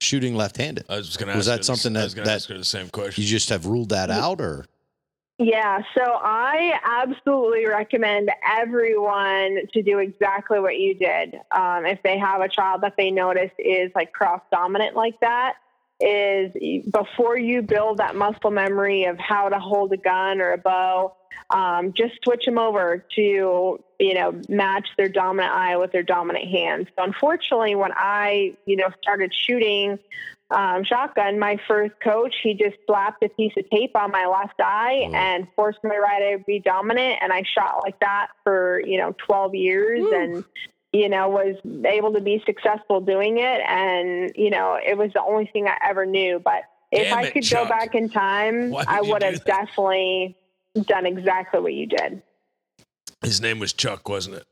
[0.00, 0.86] shooting left-handed?
[0.88, 2.34] I was going to Was ask that her something the, I was that- gonna that-
[2.36, 3.22] ask her the same question.
[3.22, 4.66] You just have ruled that out, or
[5.38, 11.36] Yeah, so I absolutely recommend everyone to do exactly what you did.
[11.52, 15.54] Um, if they have a child that they notice is like cross dominant like that,
[16.00, 16.52] is
[16.90, 21.14] before you build that muscle memory of how to hold a gun or a bow,
[21.50, 26.48] um, just switch them over to you know match their dominant eye with their dominant
[26.48, 26.90] hand.
[26.96, 29.98] So unfortunately, when I you know started shooting
[30.50, 34.60] um, shotgun, my first coach, he just slapped a piece of tape on my left
[34.60, 37.18] eye and forced my right eye to be dominant.
[37.22, 40.44] And I shot like that for, you know, 12 years and,
[40.92, 43.60] you know, was able to be successful doing it.
[43.68, 46.40] And, you know, it was the only thing I ever knew.
[46.44, 47.64] But if Damn I it, could Chuck.
[47.64, 50.36] go back in time, I would you would do have definitely
[50.82, 52.22] done exactly what you did.
[53.22, 54.46] His name was Chuck, wasn't it?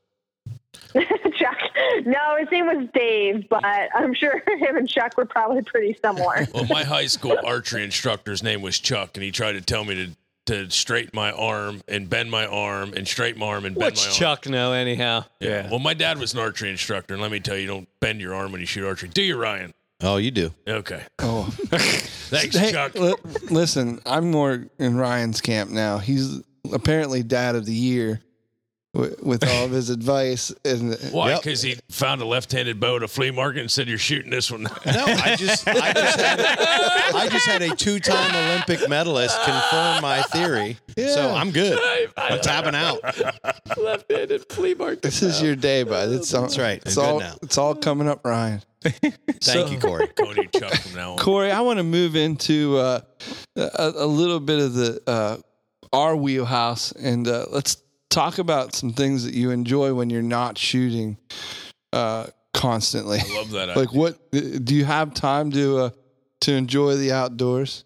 [1.37, 1.59] Chuck.
[2.05, 6.47] No, his name was Dave, but I'm sure him and Chuck were probably pretty similar.
[6.55, 9.95] Well, my high school archery instructor's name was Chuck, and he tried to tell me
[9.95, 10.17] to
[10.49, 14.05] to straighten my arm and bend my arm and straighten my arm and bend What's
[14.05, 14.17] my arm.
[14.19, 15.25] Chuck know anyhow?
[15.41, 15.71] Yeah.
[15.71, 18.35] Well, my dad was an archery instructor, and let me tell you, don't bend your
[18.35, 19.09] arm when you shoot archery.
[19.09, 19.73] Do you, Ryan?
[20.03, 20.53] oh, you do.
[20.69, 21.03] Okay.
[21.21, 22.95] Oh, Thanks, Hey, Chuck.
[22.95, 23.15] li-
[23.51, 25.99] listen, I'm more in Ryan's camp now.
[25.99, 26.41] He's
[26.73, 28.21] apparently dad of the year
[28.95, 30.53] with, with all of his advice.
[30.65, 31.31] And Why?
[31.31, 31.43] Yep.
[31.43, 34.51] Because he found a left-handed bow at a flea market and said, "You're shooting this
[34.51, 36.41] one." No, I just I just had
[37.15, 40.79] I just had a two-time Olympic medalist confirm my theory.
[40.97, 41.79] So I'm good.
[42.17, 43.01] I'm tapping out.
[43.77, 45.03] Left-handed flea market.
[45.03, 46.11] this is your day, bud.
[46.11, 46.83] It's all, That's right.
[46.85, 47.35] It's Good all now.
[47.43, 48.63] it's all coming up, Ryan.
[48.83, 50.07] Thank you, Corey.
[50.09, 51.19] Cody Chuck from now on.
[51.19, 53.01] Corey, I want to move into uh,
[53.57, 55.37] a, a little bit of the uh,
[55.93, 57.77] our wheelhouse, and uh, let's
[58.11, 61.19] talk about some things that you enjoy when you're not shooting.
[61.93, 62.27] Uh,
[62.59, 63.19] constantly.
[63.21, 63.69] I love that.
[63.77, 65.91] like, what do you have time to uh,
[66.41, 67.85] to enjoy the outdoors?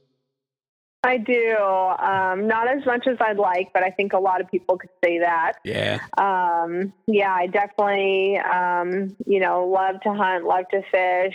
[1.04, 1.56] I do.
[1.58, 4.90] Um, not as much as I'd like, but I think a lot of people could
[5.04, 5.54] say that.
[5.64, 5.98] Yeah.
[6.16, 11.35] Um, yeah, I definitely, um, you know, love to hunt, love to fish.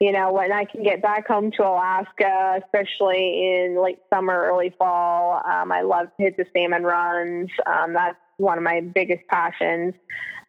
[0.00, 4.74] You know, when I can get back home to Alaska, especially in late summer, early
[4.78, 7.50] fall, um, I love to hit the salmon runs.
[7.66, 9.92] Um, that's one of my biggest passions.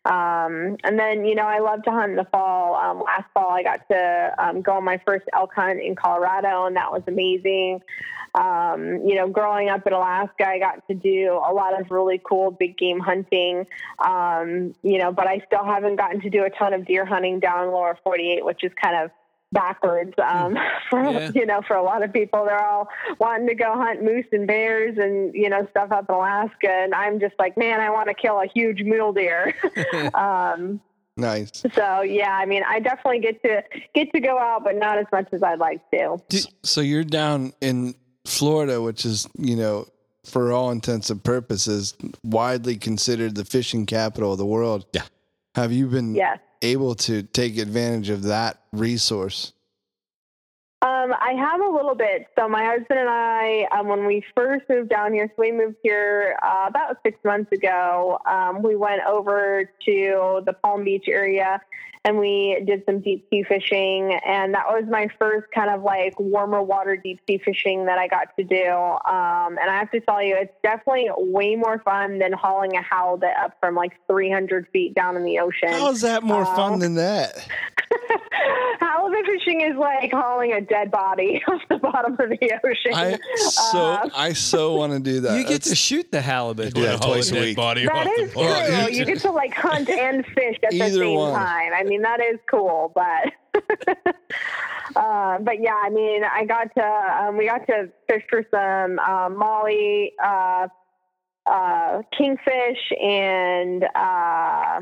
[0.05, 2.75] Um, and then, you know, I love to hunt in the fall.
[2.75, 6.65] Um, last fall, I got to um, go on my first elk hunt in Colorado,
[6.65, 7.81] and that was amazing.
[8.33, 12.21] Um, you know, growing up in Alaska, I got to do a lot of really
[12.23, 13.67] cool big game hunting.
[13.99, 17.41] Um, you know, but I still haven't gotten to do a ton of deer hunting
[17.41, 19.11] down lower 48, which is kind of
[19.51, 20.57] backwards um,
[20.89, 21.31] for Yeah.
[21.35, 22.87] you know for a lot of people they're all
[23.19, 26.93] wanting to go hunt moose and bears and you know stuff up in alaska and
[26.95, 29.53] i'm just like man i want to kill a huge mule deer
[30.13, 30.79] um,
[31.17, 31.51] Nice.
[31.73, 33.61] so yeah i mean i definitely get to
[33.93, 36.17] get to go out but not as much as i'd like to
[36.63, 39.87] So you're down in Florida, which is, you know,
[40.23, 44.85] for all intents and purposes, widely considered the fishing capital of the world.
[44.93, 45.01] Yeah.
[45.55, 46.37] Have you been Yes.
[46.61, 49.53] Able to take advantage of that resource?
[50.81, 52.27] Uh, Um, I have a little bit.
[52.37, 55.77] So my husband and I, um, when we first moved down here, so we moved
[55.83, 58.19] here uh, about six months ago.
[58.25, 61.61] Um, we went over to the Palm Beach area,
[62.03, 66.19] and we did some deep sea fishing, and that was my first kind of like
[66.19, 68.67] warmer water deep sea fishing that I got to do.
[68.71, 72.81] Um, and I have to tell you, it's definitely way more fun than hauling a
[72.81, 75.69] halibut up from like 300 feet down in the ocean.
[75.69, 77.47] How's that more Um, fun than that?
[78.79, 82.93] Halibut fishing is like hauling a dead body off the bottom of the ocean.
[82.93, 85.37] I so Uh, I so want to do that.
[85.37, 86.77] You get to shoot the halibut.
[86.77, 87.55] Yeah, twice a week.
[87.57, 88.65] Body that off the is bar.
[88.85, 88.93] true.
[88.95, 91.33] You get to like hunt and fish at the same one.
[91.33, 91.71] time.
[91.73, 93.33] I mean, that is cool, but.
[94.93, 98.99] Uh, but yeah, I mean, I got to um, we got to fish for some
[98.99, 100.67] uh, molly, uh,
[101.45, 104.81] uh, kingfish, and uh,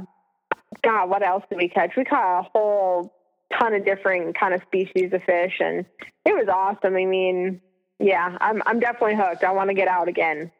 [0.83, 1.91] God, what else did we catch?
[1.95, 3.13] We caught a whole
[3.57, 5.85] ton of different kind of species of fish, and
[6.25, 6.95] it was awesome.
[6.95, 7.61] I mean,
[7.99, 9.43] yeah, I'm I'm definitely hooked.
[9.43, 10.51] I want to get out again.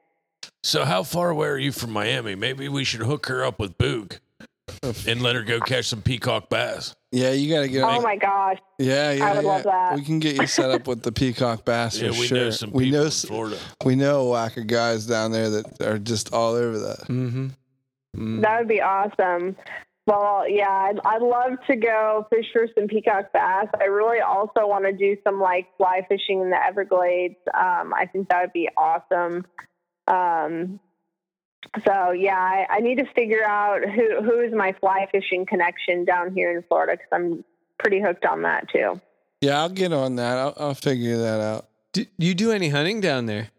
[0.64, 2.36] So how far away are you from Miami?
[2.36, 4.20] Maybe we should hook her up with Boog
[5.08, 6.96] and let her go catch some peacock bass.
[7.12, 7.84] yeah, you got to get.
[7.84, 8.58] Oh my gosh.
[8.78, 9.50] Yeah, yeah, would yeah.
[9.50, 9.96] love that.
[9.96, 12.38] We can get you set up with the peacock bass Yeah, for we sure.
[12.38, 13.58] know some we people know in Florida.
[13.86, 17.00] we know a whack of guys down there that are just all over that.
[17.08, 18.42] Mm-hmm.
[18.42, 19.56] That would be awesome.
[20.10, 23.68] Well, yeah, I'd, I'd love to go fish for some peacock bass.
[23.80, 27.36] I really also want to do some like fly fishing in the Everglades.
[27.54, 29.46] Um, I think that would be awesome.
[30.08, 30.80] Um,
[31.86, 36.06] so yeah, I, I need to figure out who who is my fly fishing connection
[36.06, 37.46] down here in Florida because I'm
[37.78, 39.00] pretty hooked on that too.
[39.42, 40.38] Yeah, I'll get on that.
[40.40, 41.68] I'll, I'll figure that out.
[41.94, 43.50] Do you do any hunting down there?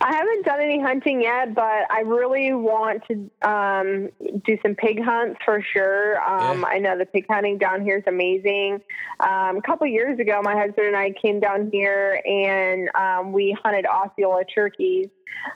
[0.00, 4.08] I haven't done any hunting yet, but I really want to um,
[4.44, 6.20] do some pig hunts for sure.
[6.22, 6.66] Um, Yeah.
[6.68, 8.80] I know the pig hunting down here is amazing.
[9.20, 13.56] Um, a couple years ago, my husband and I came down here and um, we
[13.62, 15.08] hunted Osceola turkeys.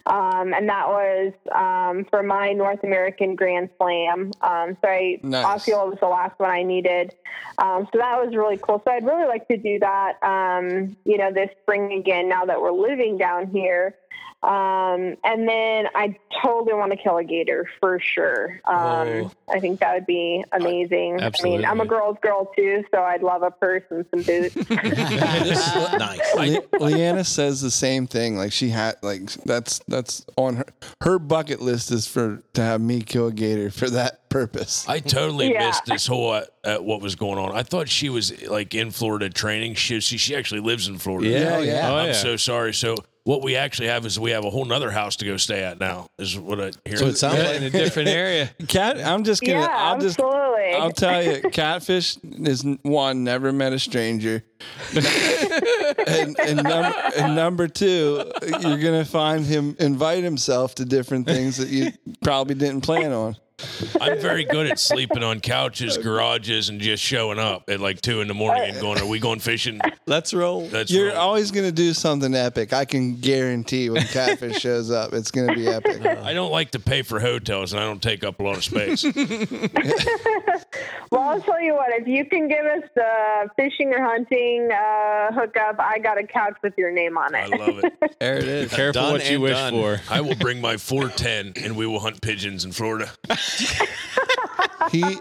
[0.06, 4.30] Um, and that was um, for my North American Grand Slam.
[4.40, 5.44] Um, so I, Nice.
[5.44, 7.14] Osceola was the last one I needed.
[7.58, 8.80] Um, so that was really cool.
[8.84, 12.60] So I'd really like to do that, um, you know, this spring again now that
[12.60, 13.96] we're living down here.
[14.44, 18.60] Um, and then I totally want to kill a gator for sure.
[18.66, 19.30] Um, Oh.
[19.48, 21.20] I think that would be amazing.
[21.22, 24.54] I mean, I'm a girl's girl too, so I'd love a purse and some boots.
[24.70, 26.34] nice.
[26.36, 28.36] Le- Leanna says the same thing.
[28.36, 30.64] Like she had, like that's that's on her
[31.02, 34.84] her bucket list is for to have me kill a gator for that purpose.
[34.88, 35.66] I totally Yeah.
[35.68, 37.52] missed this whole uh, uh, what was going on.
[37.56, 39.74] I thought she was like in Florida training.
[39.74, 41.28] She she, she actually lives in Florida.
[41.28, 41.90] Yeah, yeah.
[41.90, 42.12] Oh, I'm yeah.
[42.12, 42.74] so sorry.
[42.74, 45.64] So what we actually have is we have a whole nother house to go stay
[45.64, 46.08] at now.
[46.18, 46.98] Is what I hear.
[46.98, 48.50] So it sounds like in a different area.
[48.68, 49.60] Cat, I'm just gonna.
[49.60, 50.18] yeah, I'll just.
[50.18, 50.74] absolutely.
[50.74, 54.44] I'll tell you, catfish is one never met a stranger,
[56.06, 61.56] and and, num- and number two, you're gonna find him invite himself to different things
[61.56, 63.36] that you probably didn't plan on.
[64.00, 68.20] I'm very good at sleeping on couches, garages, and just showing up at like two
[68.20, 70.66] in the morning and going, "Are we going fishing?" Let's roll.
[70.68, 71.16] That's You're wrong.
[71.16, 72.72] always gonna do something epic.
[72.72, 76.04] I can guarantee when catfish shows up, it's gonna be epic.
[76.04, 78.64] I don't like to pay for hotels, and I don't take up a lot of
[78.64, 79.04] space.
[81.10, 81.90] Well, I'll tell you what.
[81.92, 86.56] If you can give us the fishing or hunting uh, hookup, I got a couch
[86.60, 87.52] with your name on it.
[87.52, 87.92] I love it.
[88.18, 88.72] There it is.
[88.72, 89.72] Careful Done what you wish done.
[89.72, 90.00] for.
[90.08, 93.10] I will bring my 410, and we will hunt pigeons in Florida.
[94.90, 95.18] He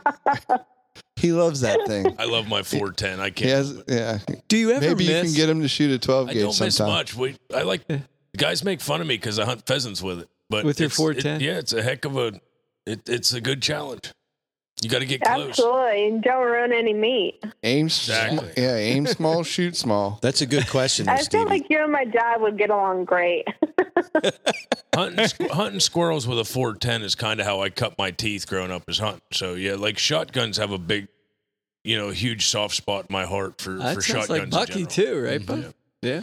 [1.16, 2.16] he loves that thing.
[2.20, 3.20] I love my 410.
[3.20, 3.50] I can't.
[3.50, 4.20] has, yeah.
[4.48, 6.80] Do you ever Maybe you can get him to shoot a 12 I don't miss
[6.80, 7.16] much.
[7.16, 7.82] We, I like
[8.36, 10.30] guys make fun of me because I hunt pheasants with it.
[10.50, 11.36] But With your 410?
[11.36, 12.34] it- yeah, it's a heck of a.
[12.86, 14.12] It, it's a good challenge.
[14.84, 15.50] You got to get close.
[15.50, 16.08] Absolutely.
[16.08, 17.44] And don't ruin any meat.
[17.64, 18.52] Aim, s- Exactly.
[18.58, 20.20] yeah, aim small, shoot small.
[20.22, 23.06] That's a good question, I there, feel like you and my dad would get along
[23.06, 23.48] great.
[24.96, 28.48] hunting, squ- hunting squirrels with a 410 is kind of how I cut my teeth
[28.48, 29.22] growing up as hunting.
[29.32, 31.08] So yeah, like shotguns have a big,
[31.84, 34.54] you know, huge soft spot in my heart for that for sounds shotguns.
[34.54, 34.90] like Bucky general.
[34.90, 35.42] too, right?
[35.42, 35.62] Mm-hmm.
[35.62, 35.74] Buck?
[36.02, 36.22] Yeah.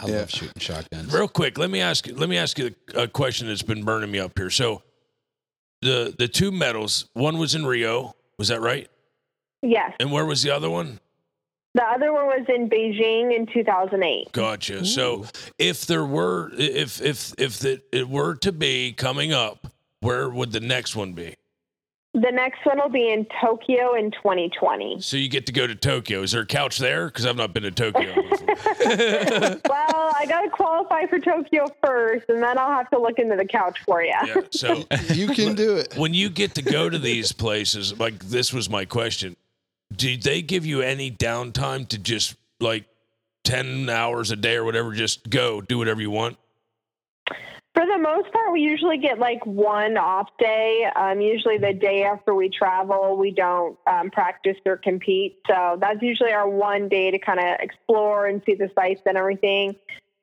[0.00, 0.16] I Yeah.
[0.18, 1.12] love shooting shotguns.
[1.12, 2.14] Real quick, let me ask you.
[2.16, 4.50] Let me ask you a question that's been burning me up here.
[4.50, 4.82] So,
[5.84, 8.88] the the two medals, one was in Rio, was that right?
[9.62, 9.92] yes.
[10.00, 11.00] And where was the other one?
[11.74, 14.30] The other one was in Beijing in 2008.
[14.32, 14.84] Gotcha.
[14.84, 15.26] So,
[15.58, 19.66] if there were, if if if the, it were to be coming up,
[20.00, 21.34] where would the next one be?
[22.14, 25.00] The next one will be in Tokyo in 2020.
[25.00, 26.22] So you get to go to Tokyo.
[26.22, 27.06] Is there a couch there?
[27.06, 28.14] Because I've not been to Tokyo.
[29.68, 33.34] well, I got to qualify for Tokyo first, and then I'll have to look into
[33.34, 34.14] the couch for you.
[34.26, 34.36] yeah.
[34.52, 35.96] So You can do it.
[35.96, 39.36] when you get to go to these places, like this was my question,
[39.96, 42.84] do they give you any downtime to just like
[43.42, 46.36] 10 hours a day or whatever, just go do whatever you want?
[47.74, 50.86] For the most part, we usually get like one off day.
[50.94, 55.38] Um, usually the day after we travel, we don't um, practice or compete.
[55.48, 59.18] So that's usually our one day to kind of explore and see the sights and
[59.18, 59.74] everything.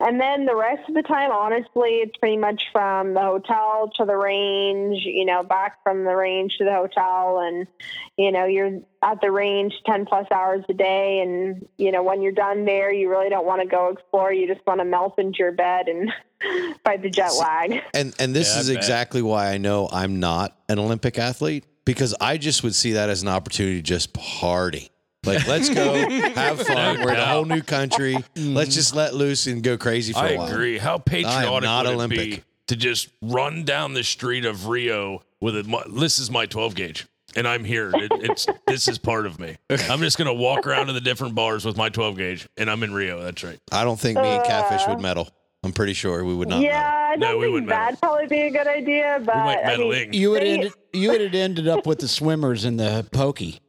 [0.02, 4.04] And then the rest of the time, honestly, it's pretty much from the hotel to
[4.04, 7.38] the range, you know, back from the range to the hotel.
[7.38, 7.68] And,
[8.16, 11.20] you know, you're at the range 10 plus hours a day.
[11.20, 14.32] And, you know, when you're done there, you really don't want to go explore.
[14.32, 16.12] You just want to melt into your bed and
[16.84, 17.80] fight the jet lag.
[17.94, 22.12] And and this Yeah, is exactly why I know I'm not an Olympic athlete because
[22.20, 24.90] I just would see that as an opportunity to just party.
[25.24, 25.94] Like, let's go
[26.34, 27.00] have fun.
[27.02, 28.14] We're in a whole new country.
[28.34, 28.54] Mm.
[28.54, 30.46] Let's just let loose and go crazy for I a while.
[30.48, 30.78] I agree.
[30.78, 32.18] How patriotic not would Olympic.
[32.18, 36.28] it be to just run down the street of Rio with a, my- this is
[36.30, 37.06] my 12 gauge
[37.36, 37.90] and I'm here.
[37.94, 39.56] It, it's this is part of me.
[39.70, 42.68] I'm just going to walk around to the different bars with my 12 gauge and
[42.68, 43.22] I'm in Rio.
[43.22, 43.60] That's right.
[43.70, 45.28] I don't think me and Catfish would uh, medal.
[45.62, 46.56] I'm pretty sure we would not.
[46.60, 46.72] medal.
[46.72, 49.22] yeah, I No, don't we think wouldn't that'd probably be a good idea.
[49.24, 50.12] But We might I mean, meddling.
[50.14, 53.60] You would they- ended, you would have ended up with the swimmers in the pokey.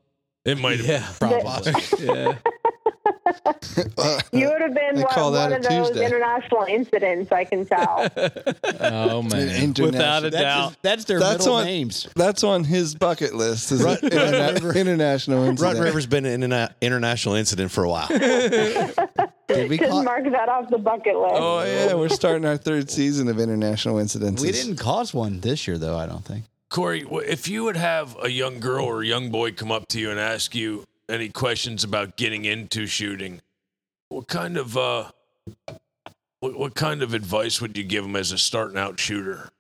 [0.45, 1.07] It might have Yeah.
[1.19, 1.73] Probably.
[2.05, 2.35] Yeah.
[4.31, 6.05] You would have been They one, call that one a of those Tuesday.
[6.05, 8.07] international incidents, I can tell.
[8.79, 9.49] Oh man.
[9.49, 10.67] international- Without a That's, doubt.
[10.69, 12.07] his- that's their That's middle on- names.
[12.15, 13.71] That's on his bucket list.
[13.71, 15.79] Is Run- interna- international Run incident.
[15.79, 18.07] River's been in an interna- international incident for a while.
[18.07, 21.35] Did we Just call, mark that off the bucket list.
[21.35, 24.41] Oh yeah, we're starting our third season of international incidents.
[24.41, 25.97] we didn't cause one this year though.
[25.97, 26.43] I don't think.
[26.73, 29.99] Corey, if you would have a young girl or a young boy come up to
[29.99, 33.41] you and ask you any questions about getting into shooting,
[34.09, 35.11] what kind of uh,
[36.39, 39.51] what, what kind of advice would you give them as a starting out shooter?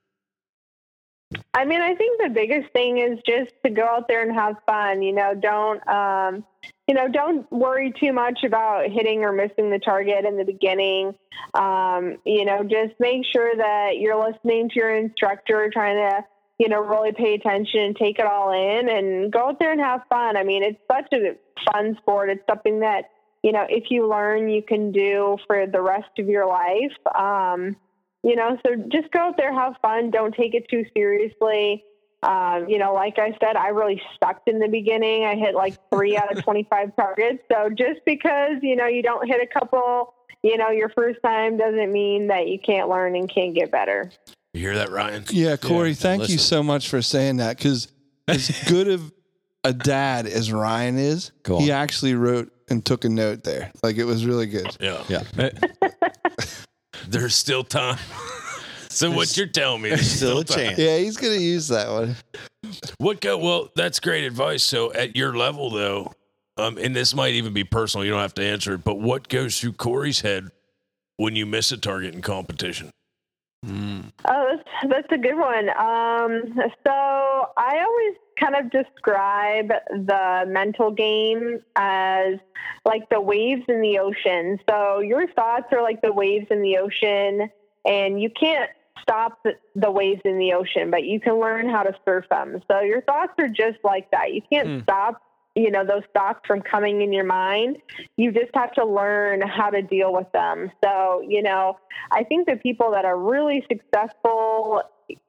[1.53, 4.55] I mean, I think the biggest thing is just to go out there and have
[4.65, 5.03] fun.
[5.03, 6.43] You know, don't um,
[6.87, 11.13] you know, don't worry too much about hitting or missing the target in the beginning.
[11.53, 16.25] Um, you know, just make sure that you're listening to your instructor, trying to
[16.63, 19.81] you know really pay attention and take it all in, and go out there and
[19.81, 20.37] have fun.
[20.37, 21.35] I mean, it's such a
[21.69, 22.29] fun sport.
[22.29, 23.09] It's something that
[23.43, 26.95] you know, if you learn, you can do for the rest of your life.
[27.13, 27.75] Um,
[28.23, 30.11] you know, so just go out there, have fun.
[30.11, 31.83] Don't take it too seriously.
[32.23, 35.25] Um, you know, like I said, I really sucked in the beginning.
[35.25, 37.43] I hit like three out of 25 targets.
[37.51, 41.57] So just because, you know, you don't hit a couple, you know, your first time
[41.57, 44.09] doesn't mean that you can't learn and can't get better.
[44.53, 45.25] You hear that, Ryan?
[45.29, 47.87] Yeah, Corey, Yeah, thank you so much for saying that because
[48.27, 49.11] as good of
[49.63, 53.71] a dad as Ryan is, Go he actually wrote and took a note there.
[53.81, 54.67] Like it was really good.
[54.79, 55.03] Yeah.
[55.07, 55.49] Yeah.
[57.07, 57.97] There's still time.
[58.89, 59.89] so what you're telling me?
[59.89, 60.77] There's Still a chance.
[60.77, 62.15] Yeah, he's gonna use that one.
[62.97, 63.37] What go?
[63.37, 64.63] Well, that's great advice.
[64.63, 66.13] So at your level, though,
[66.57, 68.05] um, and this might even be personal.
[68.05, 68.83] You don't have to answer it.
[68.83, 70.49] But what goes through Corey's head
[71.17, 72.91] when you miss a target in competition?
[74.25, 75.69] Oh, that's, that's a good one.
[75.69, 76.53] Um,
[76.85, 76.91] so
[77.57, 82.35] I always kind of describe the mental game as
[82.85, 84.59] like the waves in the ocean.
[84.69, 87.49] So your thoughts are like the waves in the ocean,
[87.85, 88.69] and you can't
[89.01, 92.61] stop the, the waves in the ocean, but you can learn how to surf them.
[92.69, 94.33] So your thoughts are just like that.
[94.33, 95.21] You can't stop
[95.55, 97.77] you know those thoughts from coming in your mind
[98.17, 100.71] you just have to learn how to deal with them.
[100.83, 101.77] So you know
[102.11, 104.83] i think the people that are really successful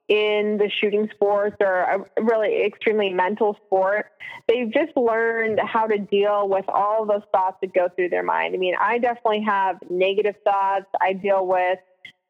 [0.07, 4.11] in the shooting sports or a really extremely mental sport
[4.47, 8.55] they've just learned how to deal with all those thoughts that go through their mind.
[8.55, 10.85] I mean i definitely have negative thoughts.
[11.01, 11.79] I deal with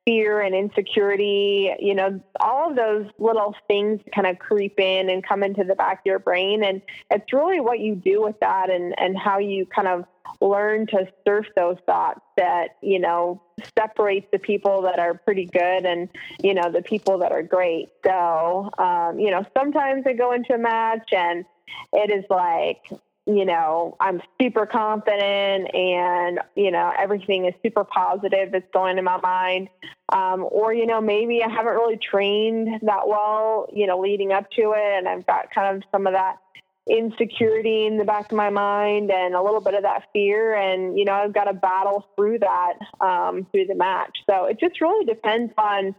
[0.05, 5.25] fear and insecurity, you know, all of those little things kind of creep in and
[5.25, 6.63] come into the back of your brain.
[6.63, 10.05] And it's really what you do with that and, and how you kind of
[10.41, 13.41] learn to surf those thoughts that, you know,
[13.77, 17.89] separates the people that are pretty good and, you know, the people that are great.
[18.05, 21.45] So, um, you know, sometimes I go into a match and
[21.93, 22.77] it is like,
[23.27, 29.03] you know, I'm super confident and, you know, everything is super positive that's going in
[29.03, 29.69] my mind.
[30.13, 34.51] Um, or, you know, maybe I haven't really trained that well, you know, leading up
[34.51, 34.97] to it.
[34.97, 36.37] And I've got kind of some of that
[36.87, 40.53] insecurity in the back of my mind and a little bit of that fear.
[40.53, 44.19] And, you know, I've got to battle through that um, through the match.
[44.29, 45.95] So it just really depends on,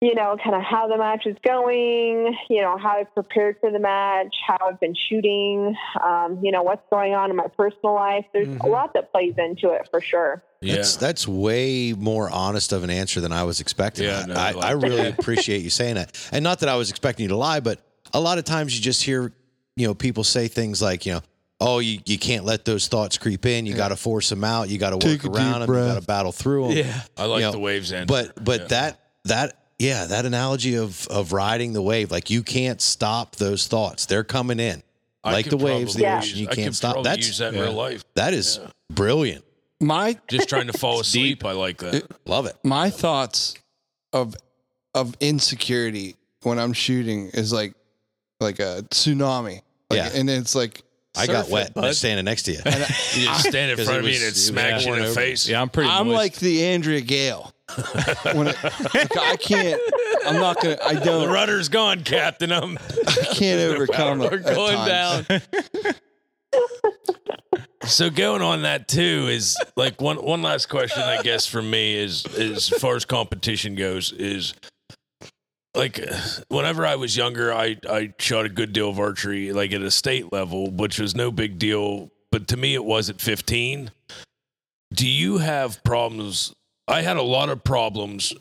[0.00, 3.70] you know, kind of how the match is going, you know, how I've prepared for
[3.70, 7.94] the match, how I've been shooting, um, you know, what's going on in my personal
[7.94, 8.24] life.
[8.32, 10.42] There's a lot that plays into it for sure.
[10.62, 14.04] That's that's way more honest of an answer than I was expecting.
[14.04, 16.16] Yeah, I, no, I, I like I really appreciate you saying that.
[16.32, 17.80] And not that I was expecting you to lie, but
[18.14, 19.32] a lot of times you just hear,
[19.76, 21.20] you know, people say things like, you know,
[21.60, 23.66] oh, you, you can't let those thoughts creep in.
[23.66, 24.70] You got to force them out.
[24.70, 25.68] You got to Take work around them.
[25.70, 26.76] You got to battle through them.
[26.78, 27.02] Yeah.
[27.18, 28.08] I like You know, the waves end.
[28.08, 32.80] But but that that yeah, that analogy of of riding the wave, like you can't
[32.80, 34.06] stop those thoughts.
[34.06, 34.82] They're coming in.
[35.24, 36.18] I like the waves, probably the Yeah.
[36.18, 36.92] ocean, you I can't could stop.
[36.94, 38.04] probably That's use that in real life.
[38.14, 38.60] that is
[38.90, 39.44] brilliant.
[39.80, 41.44] My Just trying to fall asleep.
[41.44, 42.04] I like that.
[42.26, 42.56] Love it.
[42.62, 43.54] my thoughts
[44.12, 44.34] of
[44.94, 47.74] of insecurity when I'm shooting is like
[48.40, 49.60] like a tsunami.
[49.90, 50.10] Like, Yeah.
[50.14, 50.82] and it's like
[51.16, 51.94] I got Surf it, wet bud.
[51.96, 52.58] standing next to you.
[52.64, 54.92] You just stand in 'Cause front it of me was- and it it smacks you
[54.94, 55.48] in the pouring face.
[55.48, 55.90] Yeah, I'm pretty.
[55.90, 56.16] I'm moist.
[56.16, 57.52] like the Andrea Gale.
[57.76, 59.80] It, I can't,
[60.26, 62.52] I'm not gonna, I don't, The rudder's gone, Captain.
[62.52, 64.32] I'm I can't overcome it.
[64.32, 65.26] We're going down.
[67.84, 71.96] So going on that too is like one one last question I guess for me
[71.96, 74.52] is is as far as competition goes is
[75.74, 75.98] like
[76.48, 79.90] whenever I was younger I I shot a good deal of archery like at a
[79.90, 83.90] state level which was no big deal but to me it was at 15
[84.92, 86.54] do you have problems
[86.90, 88.34] I had a lot of problems.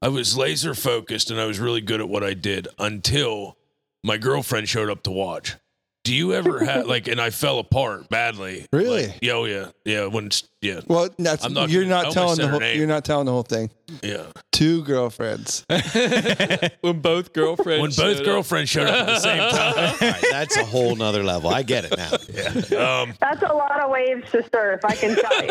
[0.00, 3.56] I was laser focused and I was really good at what I did until
[4.04, 5.56] my girlfriend showed up to watch
[6.04, 9.08] do you ever have like and I fell apart badly Really?
[9.08, 10.06] like, yeah, oh yeah, yeah.
[10.06, 10.30] When
[10.60, 12.78] yeah, Well, that's, I'm not you're not telling the whole, name.
[12.78, 13.70] you're not telling the whole thing.
[14.02, 14.24] yeah.
[14.52, 15.64] Two girlfriends.
[16.80, 18.24] when both girlfriends When both up.
[18.24, 21.50] girlfriends showed up at the same time, All right, that's a whole nother level.
[21.50, 23.02] I get it now.
[23.02, 25.50] um, That's a lot of waves to surf, I can tell you.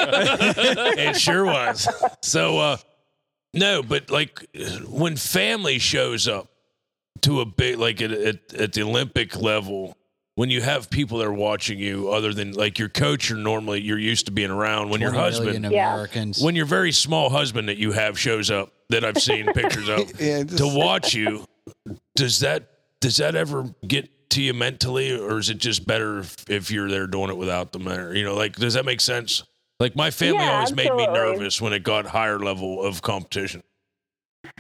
[1.00, 1.88] it sure was.
[2.22, 2.78] So, uh,
[3.54, 4.40] no, but like
[4.88, 6.48] when family shows up
[7.22, 9.96] to a big, like at, at, at the Olympic level,
[10.36, 13.82] when you have people that are watching you, other than like your coach, you're normally
[13.82, 14.90] you're used to being around.
[14.90, 15.66] When your husband.
[15.66, 16.42] Americans.
[16.42, 20.20] when your very small husband that you have shows up, that I've seen pictures of,
[20.20, 21.46] Yeah, just- to watch you,
[22.16, 22.70] does that
[23.00, 26.90] does that ever get to you mentally, or is it just better if, if you're
[26.90, 27.88] there doing it without them?
[27.88, 29.44] Or you know, like does that make sense?
[29.80, 33.62] Like my family Yeah, always made me nervous when it got higher level of competition.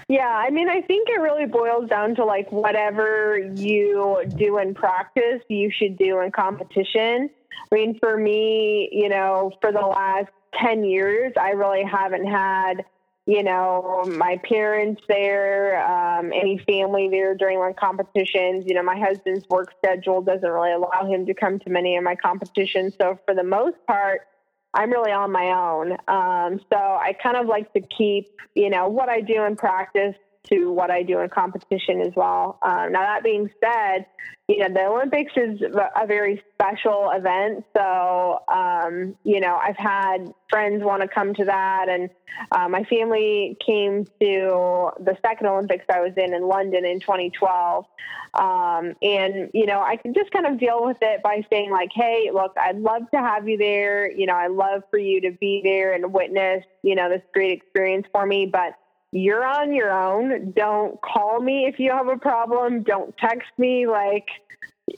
[0.10, 4.74] Yeah, I mean, I think it really boils down to like whatever you do in
[4.74, 7.30] practice, you should do in competition.
[7.72, 10.30] I mean, for me, you know, for the last
[10.62, 12.86] 10 years, I really haven't had,
[13.26, 18.66] you know, my parents there, um, any family there during my competitions.
[18.68, 22.04] You know, my husband's work schedule doesn't really allow him to come to many of
[22.04, 22.94] my competitions.
[23.02, 24.28] So for the most part,
[24.74, 25.92] I'm really on my own.
[26.08, 30.16] Um, so I kind of like to keep, you know, what I do in practice
[30.50, 32.60] to what I do in competition as well.
[32.62, 34.06] Um, now that being said,
[34.50, 37.64] you know, the Olympics is a very special event.
[37.76, 42.10] So, um, you know, I've had friends want to come to that, and
[42.52, 47.86] uh, my family came to the second Olympics I was in in London in 2012.
[48.34, 51.92] Um, and, you know, I can just kind of deal with it by saying, like,
[51.94, 54.12] hey, look, I'd love to have you there.
[54.12, 57.52] You know, I'd love for you to be there and witness, you know, this great
[57.52, 58.48] experience for me.
[58.48, 58.74] But
[59.14, 60.52] you're on your own.
[60.52, 62.82] Don't call me if you have a problem.
[62.82, 63.86] Don't text me.
[63.88, 64.28] Like,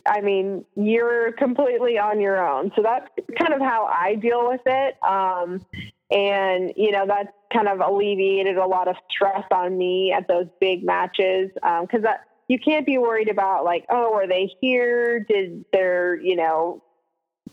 [0.08, 2.72] I mean, you're completely on your own.
[2.76, 4.96] So that's kind of how I deal with it.
[5.04, 5.66] Um,
[6.10, 10.48] and, you know, that's kind of alleviated a lot of stress on me at those
[10.62, 11.52] big matches.
[11.54, 15.20] Because that, you can't be worried about like, oh, are they here?
[15.20, 16.82] Did their, you know,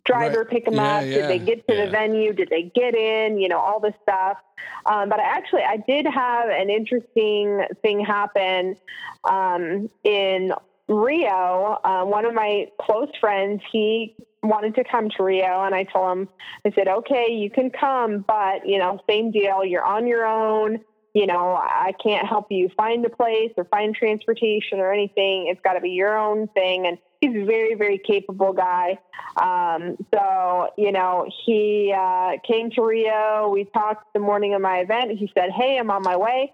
[0.05, 0.51] driver Right.
[0.51, 1.05] pick them Yeah, up?
[1.05, 2.33] Did they get to the venue?
[2.33, 3.39] Did they get in?
[3.39, 4.39] You know, all this stuff.
[4.87, 8.77] Um, but I actually, I did have an interesting thing happen
[9.25, 10.53] um, in
[10.89, 11.79] Rio.
[11.85, 16.19] Uh, one of my close friends, he wanted to come to Rio, and I told
[16.19, 16.29] him,
[16.65, 19.65] I said, okay, you can come, but you know, same deal.
[19.65, 20.81] You're on your own.
[21.15, 25.47] You know, I can't help you find a place or find transportation or anything.
[25.49, 26.87] It's got to be your own thing.
[26.87, 28.99] And he's a very, very capable guy.
[29.37, 33.49] Um, so, you know, he uh, came to Rio.
[33.49, 35.13] We talked the morning of my event.
[35.13, 36.53] He said, Hey, I'm on my way.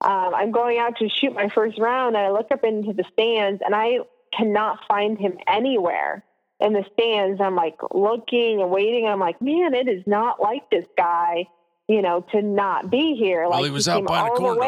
[0.00, 2.16] Um, I'm going out to shoot my first round.
[2.16, 4.00] And I look up into the stands and I
[4.36, 6.24] cannot find him anywhere
[6.60, 7.40] in the stands.
[7.40, 9.06] I'm like looking and waiting.
[9.06, 11.46] I'm like, man, it is not like this guy,
[11.88, 13.48] you know, to not be here.
[13.48, 14.58] Well, like he was came out a the corn.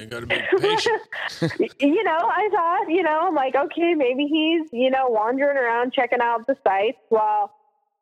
[0.00, 1.02] You got to be patient.
[1.80, 5.92] you know, I thought, you know, I'm like, okay, maybe he's, you know, wandering around
[5.92, 7.52] checking out the sites while,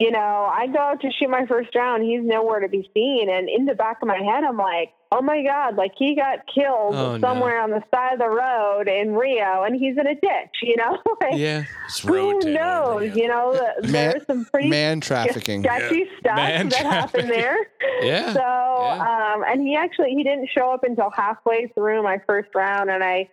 [0.03, 2.03] you know, I go out to shoot my first round.
[2.03, 3.28] He's nowhere to be seen.
[3.30, 6.38] And in the back of my head, I'm like, oh my God, like he got
[6.53, 7.20] killed Oh, no.
[7.28, 10.76] somewhere on the side of the road in Rio and he's in a ditch, you
[10.76, 10.96] know?
[11.20, 11.64] Like, Yeah.
[11.86, 13.14] It's Who knows?
[13.14, 15.62] You know, Man- there's some pretty man trafficking.
[15.64, 17.57] sketchy stuff Man that happened there.
[18.03, 18.32] Yeah.
[18.32, 22.90] So, um, and he actually he didn't show up until halfway through my first round,
[22.90, 23.28] and I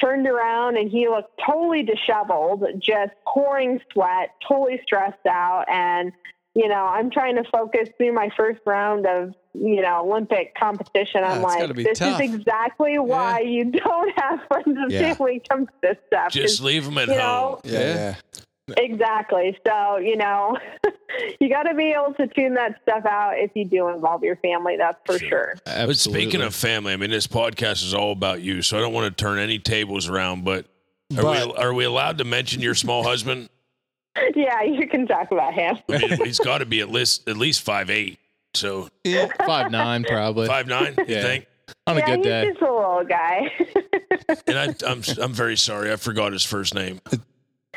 [0.00, 6.12] turned around and he looked totally disheveled, just pouring sweat, totally stressed out, and
[6.54, 11.22] you know I'm trying to focus through my first round of you know Olympic competition.
[11.24, 12.20] I'm Yeah, like, this tough.
[12.20, 15.14] is exactly why you don't have friends and Yeah.
[15.14, 16.32] family come to this stuff.
[16.32, 17.16] Just leave them at home.
[17.18, 18.14] know, Yeah, yeah.
[18.76, 19.58] Exactly.
[19.66, 20.56] So, you know,
[21.40, 24.36] you got to be able to tune that stuff out if you do involve your
[24.36, 24.76] family.
[24.76, 25.54] That's for sure.
[25.64, 28.92] But speaking of family, I mean, this podcast is all about you, so I don't
[28.92, 30.44] want to turn any tables around.
[30.44, 30.66] But
[31.16, 33.48] are we are we allowed to mention your small husband?
[34.34, 35.78] Yeah, you can talk about him.
[35.88, 38.18] I mean, he's got to be at least at least five eight.
[38.54, 38.88] So
[39.46, 40.48] Five nine probably.
[40.48, 41.22] five nine, you Yeah.
[41.22, 41.46] think?
[41.86, 42.48] On a yeah, good he's day.
[42.50, 43.52] just a little guy.
[44.46, 47.00] And I, I'm I'm very sorry, I forgot his first name.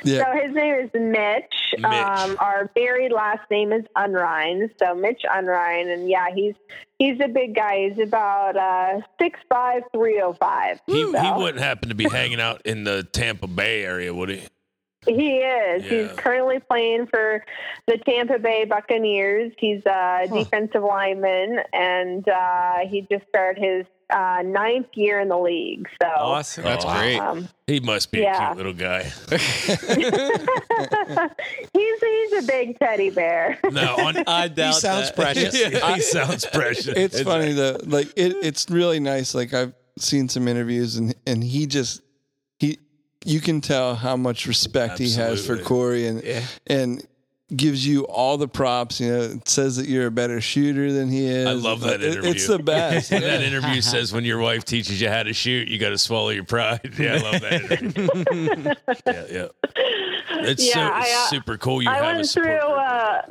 [0.04, 0.26] Yeah.
[0.26, 1.54] So his name is Mitch.
[1.78, 1.86] Mitch.
[1.86, 4.70] Um, our very last name is Unrein.
[4.80, 6.56] So Mitch Unrein, and yeah, he's
[7.00, 7.90] he's a big guy.
[7.90, 10.80] He's about uh, six five, three oh five.
[10.88, 14.44] He he wouldn't happen to be hanging out in the Tampa Bay area, would he?
[15.06, 15.84] He is.
[15.84, 17.44] He's currently playing for
[17.88, 19.52] the Tampa Bay Buccaneers.
[19.58, 25.38] He's a defensive lineman, and uh, he just started his uh, ninth year in the
[25.38, 25.88] league.
[26.02, 26.64] So Awesome.
[26.64, 27.18] That's great.
[27.18, 29.04] um, He must be a cute little guy.
[31.74, 33.60] he's he's a big teddy bear.
[33.72, 35.16] No, on, I doubt He sounds that.
[35.16, 35.56] precious.
[35.96, 36.88] he sounds precious.
[36.88, 37.78] It's funny though.
[37.84, 39.34] Like it, it's really nice.
[39.36, 42.02] Like I've seen some interviews, and and he just
[42.60, 42.80] he,
[43.26, 46.44] you can tell how much respect he has for Corey, and Yeah.
[46.68, 47.06] and
[47.56, 49.00] gives you all the props.
[49.00, 51.48] You know, it says that you're a better shooter than he is.
[51.48, 52.32] I love that It- interview.
[52.32, 53.12] It's the best.
[53.12, 55.98] And that interview says when your wife teaches you how to shoot, you got to
[55.98, 56.94] swallow your pride.
[57.00, 57.72] Yeah, I love that.
[57.72, 58.74] interview.
[59.08, 60.46] yeah, yeah.
[60.46, 61.82] It's Yeah, so I, it's uh, super cool.
[61.82, 62.70] You I have a went support through.
[62.72, 63.22] Uh,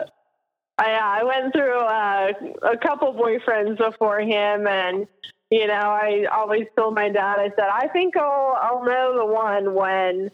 [0.79, 2.33] I, I went through uh,
[2.73, 5.07] a couple boyfriends before him, and
[5.51, 7.39] you know, I always told my dad.
[7.39, 10.31] I said, I think I'll I'll know the one when.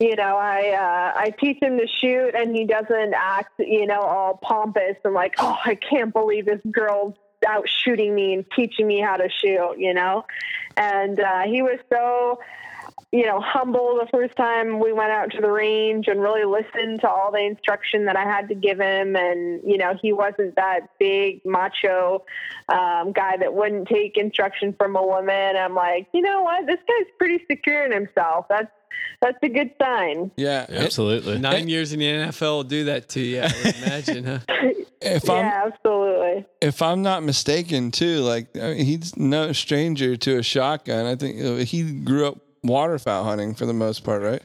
[0.00, 4.00] You know, I uh, I teach him to shoot, and he doesn't act, you know,
[4.00, 7.14] all pompous and like, oh, I can't believe this girl's
[7.46, 9.74] out shooting me and teaching me how to shoot.
[9.76, 10.24] You know,
[10.76, 12.38] and uh, he was so
[13.10, 17.00] you know, humble the first time we went out to the range and really listened
[17.00, 19.16] to all the instruction that I had to give him.
[19.16, 22.26] And, you know, he wasn't that big macho
[22.68, 25.56] um, guy that wouldn't take instruction from a woman.
[25.56, 26.66] I'm like, you know what?
[26.66, 28.44] This guy's pretty secure in himself.
[28.50, 28.70] That's,
[29.20, 30.30] that's a good sign.
[30.36, 30.66] Yeah.
[30.68, 31.38] Absolutely.
[31.38, 33.40] Nine years in the NFL will do that to you.
[33.40, 34.38] I would imagine, huh?
[35.00, 36.46] If I'm yeah, absolutely.
[36.60, 41.06] if I'm not mistaken, too, like I mean, he's no stranger to a shotgun.
[41.06, 44.42] I think he grew up waterfowl hunting for the most part, right?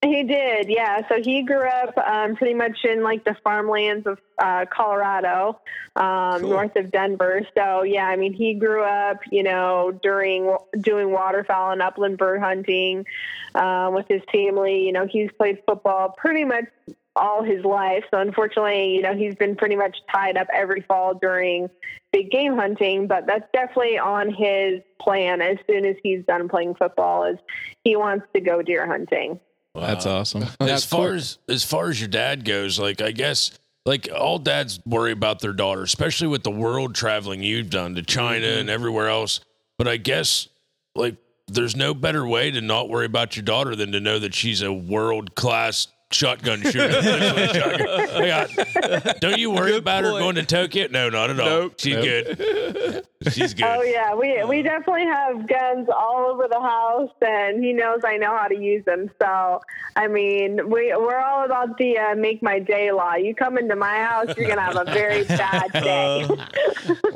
[0.00, 1.00] He did, yeah.
[1.08, 5.60] So he grew up um, pretty much in like the farmlands of uh, Colorado,
[5.96, 7.40] um, north of Denver.
[7.56, 12.40] So yeah, I mean, he grew up, you know, during doing waterfowl and upland bird
[12.40, 13.06] hunting
[13.56, 14.86] uh, with his family.
[14.86, 16.66] You know, he's played football pretty much
[17.16, 18.04] all his life.
[18.12, 21.70] So unfortunately, you know, he's been pretty much tied up every fall during
[22.12, 23.08] big game hunting.
[23.08, 27.24] But that's definitely on his plan as soon as he's done playing football.
[27.24, 27.38] Is
[27.82, 29.40] he wants to go deer hunting.
[29.74, 30.44] That's awesome.
[30.60, 33.56] as far as as far as your dad goes, like I guess
[33.86, 38.02] like all dads worry about their daughter, especially with the world traveling you've done to
[38.02, 38.60] China Mm-hmm.
[38.60, 39.40] and everywhere else.
[39.78, 40.48] But I guess
[40.94, 41.16] like
[41.46, 44.62] there's no better way to not worry about your daughter than to know that she's
[44.62, 46.98] a world class shotgun shooter.
[46.98, 50.86] I got- don't you worry about her going to Tokyo?
[50.90, 51.46] No, not at all.
[51.46, 53.04] Nope, She's good.
[53.32, 53.64] She's good.
[53.66, 58.16] Oh yeah, we we definitely have guns all over the house, and he knows I
[58.16, 59.10] know how to use them.
[59.20, 59.60] So
[59.96, 63.14] I mean, we we're all about the uh, make my day law.
[63.14, 66.28] You come into my house, you're gonna have a very bad day.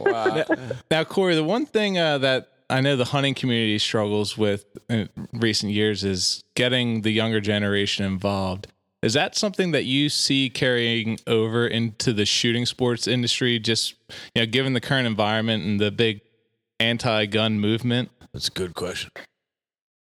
[0.05, 0.45] Now,
[0.91, 5.09] now, Corey, the one thing uh, that I know the hunting community struggles with in
[5.33, 8.67] recent years is getting the younger generation involved.
[9.03, 13.59] Is that something that you see carrying over into the shooting sports industry?
[13.59, 13.95] Just
[14.35, 16.21] you know, given the current environment and the big
[16.79, 18.11] anti-gun movement.
[18.33, 19.11] That's a good question.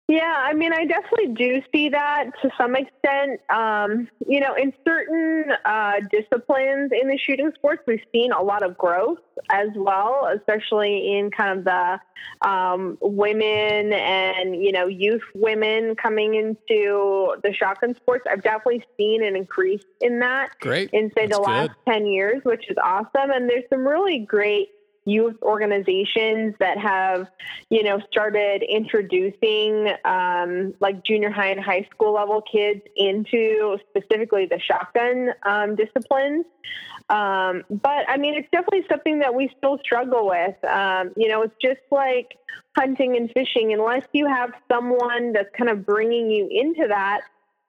[0.08, 3.40] Yeah, I mean, I definitely do see that to some extent.
[3.50, 8.62] Um, you know, in certain uh, disciplines in the shooting sports, we've seen a lot
[8.62, 9.18] of growth
[9.50, 16.36] as well, especially in kind of the um, women and, you know, youth women coming
[16.36, 18.26] into the shotgun sports.
[18.30, 20.90] I've definitely seen an increase in that Great.
[20.92, 23.32] in, say, the That's last 10 years, which is awesome.
[23.32, 24.68] And there's some really great
[25.06, 27.28] youth organizations that have,
[27.70, 34.46] you know, started introducing um, like junior high and high school level kids into specifically
[34.46, 36.44] the shotgun um, disciplines.
[37.08, 40.62] Um, but I mean, it's definitely something that we still struggle with.
[40.64, 42.36] Um, you know, it's just like
[42.76, 43.72] hunting and fishing.
[43.72, 47.20] Unless you have someone that's kind of bringing you into that,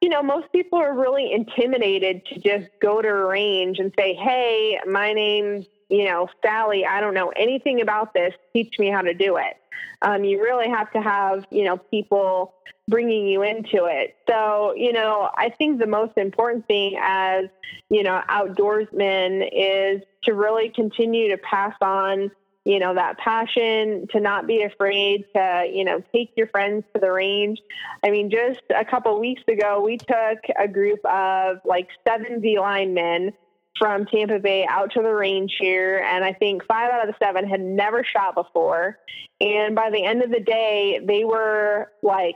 [0.01, 4.13] you know, most people are really intimidated to just go to a range and say,
[4.15, 6.85] Hey, my name's, you know, Sally.
[6.85, 8.33] I don't know anything about this.
[8.53, 9.57] Teach me how to do it.
[10.01, 12.53] Um, you really have to have, you know, people
[12.87, 14.15] bringing you into it.
[14.29, 17.45] So, you know, I think the most important thing as,
[17.89, 22.31] you know, outdoorsmen is to really continue to pass on
[22.67, 26.99] you know that passion to not be afraid to you know take your friends to
[26.99, 27.61] the range
[28.03, 32.59] i mean just a couple weeks ago we took a group of like seven z
[32.59, 33.31] linemen
[33.77, 37.25] from tampa bay out to the range here and i think five out of the
[37.25, 38.97] seven had never shot before
[39.41, 42.35] and by the end of the day they were like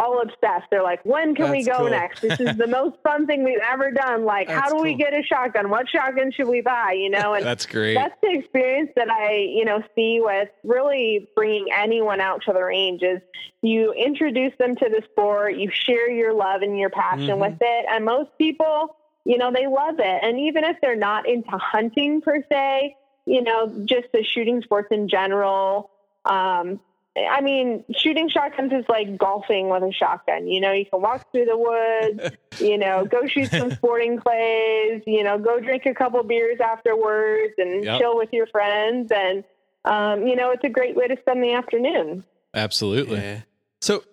[0.00, 0.66] all obsessed.
[0.70, 1.90] They're like, when can we go cool.
[1.90, 2.20] next?
[2.20, 4.24] This is the most fun thing we've ever done.
[4.24, 5.70] Like, how That's do we get a shotgun?
[5.70, 6.92] What shotgun should we buy?
[6.92, 7.94] You know, and That's great.
[7.94, 12.62] that's the experience that I, you know, see with really bringing anyone out to the
[12.62, 13.20] range is
[13.62, 17.38] you introduce them to the sport, you share your love and your passion Mhm.
[17.40, 18.94] with it, and most people,
[19.28, 20.20] you know, they love it.
[20.24, 24.88] And even if they're not into hunting per se, you know, just the shooting sports
[24.90, 25.90] in general,
[26.24, 26.80] um,
[27.14, 30.46] I mean, shooting shotguns is like golfing with a shotgun.
[30.48, 35.02] You know, you can walk through the woods, you know, go shoot some sporting clays,
[35.06, 38.00] you know, go drink a couple beers afterwards and Yep.
[38.00, 39.12] chill with your friends.
[39.12, 39.44] And,
[39.84, 42.24] um, you know, it's a great way to spend the afternoon.
[42.54, 43.18] Absolutely.
[43.18, 43.40] Yeah.
[43.82, 44.06] So, C-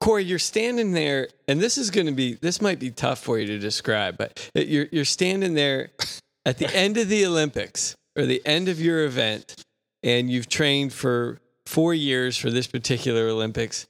[0.00, 3.38] Corey, you're standing there, and this is going to be this might be tough for
[3.38, 5.90] you to describe, but you're you're standing there
[6.44, 9.64] at the end of the Olympics or the end of your event,
[10.02, 13.86] and you've trained for four years for this particular Olympics,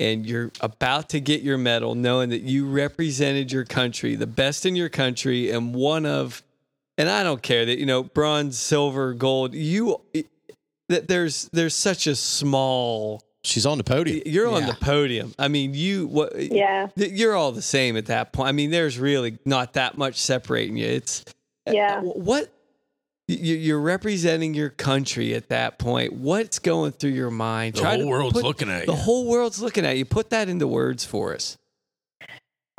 [0.00, 4.66] and you're about to get your medal, knowing that you represented your country, the best
[4.66, 6.42] in your country, and one of,
[6.98, 9.54] and I don't care that you know bronze, silver, gold.
[9.54, 10.00] You
[10.88, 14.22] that there's there's such a small She's on the podium.
[14.24, 15.34] you're on the podium.
[15.38, 16.38] I mean, you what?
[16.40, 16.86] Yeah.
[16.96, 18.48] th- You're all the same at that point.
[18.48, 20.86] I mean, there's really not that much separating you.
[20.86, 21.24] It's
[21.70, 21.96] Yeah.
[21.98, 22.50] uh, what
[23.26, 26.12] you- you're representing your country at that point.
[26.12, 27.74] What's going through your mind?
[27.74, 28.86] The Try whole to world's put- looking at you.
[28.86, 30.04] The whole world's looking at you.
[30.04, 31.56] Put that into words for us.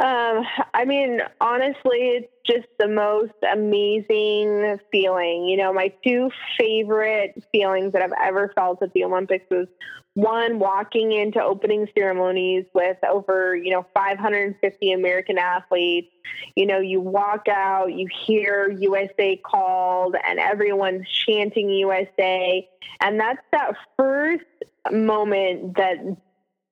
[0.03, 0.43] Um,
[0.73, 5.45] I mean, honestly, it's just the most amazing feeling.
[5.45, 6.29] You know, my two
[6.59, 9.67] favorite feelings that I've ever felt at the Olympics was
[10.15, 16.11] one, walking into opening ceremonies with over, you know, 550 American athletes.
[16.57, 22.67] You know, you walk out, you hear USA called, and everyone's chanting USA.
[22.99, 24.43] And that's that first
[24.91, 26.17] moment that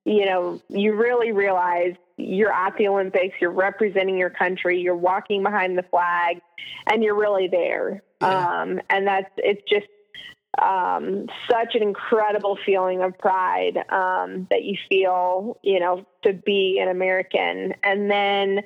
[0.05, 5.43] you know, you really realize you're at the Olympics, you're representing your country, you're walking
[5.43, 6.41] behind the flag,
[6.91, 8.03] and you're really there.
[8.21, 9.87] Um, and that's, it's just
[10.61, 16.79] um, such an incredible feeling of pride um, that you feel, you know, to be
[16.81, 17.73] an American.
[17.83, 18.61] And then,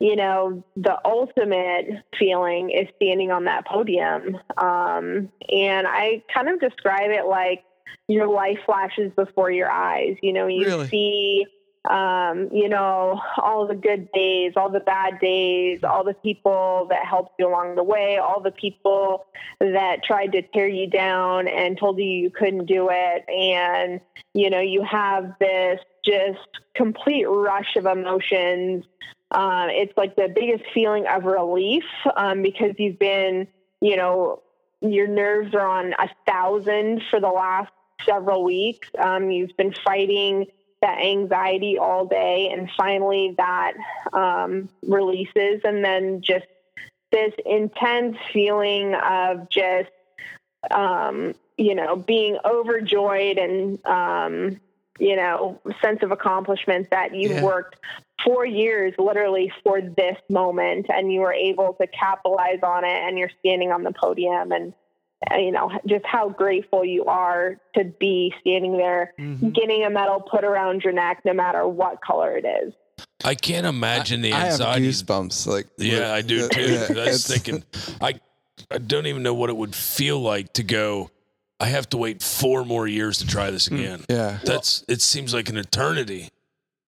[0.00, 4.36] you know, the ultimate feeling is standing on that podium.
[4.56, 7.64] Um, and I kind of describe it like,
[8.08, 10.16] your life flashes before your eyes.
[10.22, 10.88] You know, you Really?
[10.88, 11.46] see,
[11.88, 17.04] um, you know, all the good days, all the bad days, all the people that
[17.06, 19.26] helped you along the way, all the people
[19.60, 23.24] that tried to tear you down and told you you couldn't do it.
[23.28, 24.00] And,
[24.34, 28.84] you know, you have this just complete rush of emotions.
[29.30, 31.84] Um, it's like the biggest feeling of relief
[32.16, 33.46] um, because you've been,
[33.80, 34.42] you know,
[34.80, 37.70] your nerves are on a thousand for the last
[38.04, 38.88] several weeks.
[38.98, 40.46] Um, you've been fighting
[40.80, 43.72] that anxiety all day, and finally that
[44.12, 46.46] um, releases, and then just
[47.10, 49.90] this intense feeling of just,
[50.70, 54.60] um, you know, being overjoyed and, um,
[54.98, 57.42] you know, sense of accomplishment that you've Yeah.
[57.42, 57.76] worked
[58.24, 63.18] four years literally for this moment and you were able to capitalize on it and
[63.18, 64.74] you're standing on the podium and
[65.30, 69.48] Uh, you know just how grateful you are to be standing there mm-hmm.
[69.50, 72.72] getting a medal put around your neck no matter what color it is
[73.24, 74.88] I can't imagine the I have anxiety.
[74.88, 75.46] goosebumps.
[75.46, 76.60] Like, Yeah, I do too.
[76.72, 77.64] Yeah, 'cause I was thinking,
[78.00, 78.14] I,
[78.70, 81.10] I don't even know what it would feel like to go.
[81.60, 83.76] I have to wait four more years to try this hmm.
[83.76, 84.04] again.
[84.08, 84.38] Yeah.
[84.44, 84.84] That's.
[84.88, 86.28] it seems like an eternity.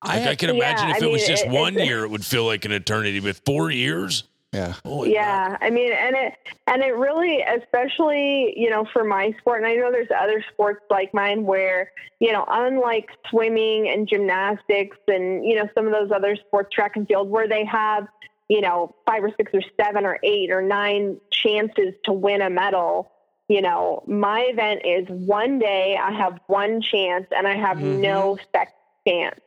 [0.02, 2.04] I Like I, can Yeah, imagine if I it was just it- one it's- year,
[2.04, 3.20] it would feel like an eternity.
[3.20, 4.74] But four years, Yeah.
[4.84, 6.34] holy yeah i mean and it
[6.66, 10.80] and it really especially you know for my sport and i know there's other sports
[10.90, 16.10] like mine where you know unlike swimming and gymnastics and you know some of those
[16.10, 18.08] other sports track and field where they have
[18.48, 22.50] you know five or six or seven or eight or nine chances to win a
[22.50, 23.12] medal
[23.48, 28.34] you know my event is one day i have one chance and i have no
[28.34, 28.44] mm-hmm.
[28.52, 28.74] second
[29.06, 29.40] chance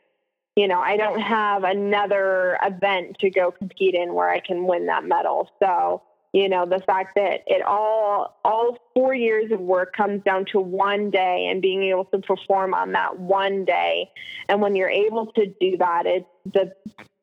[0.55, 4.85] you know, I don't have another event to go compete in where I can win
[4.85, 5.49] that medal.
[5.59, 10.45] So, you know, the fact that it all all four years of work comes down
[10.51, 14.11] to one day and being able to perform on that one day.
[14.47, 16.73] And when you're able to do that, it's the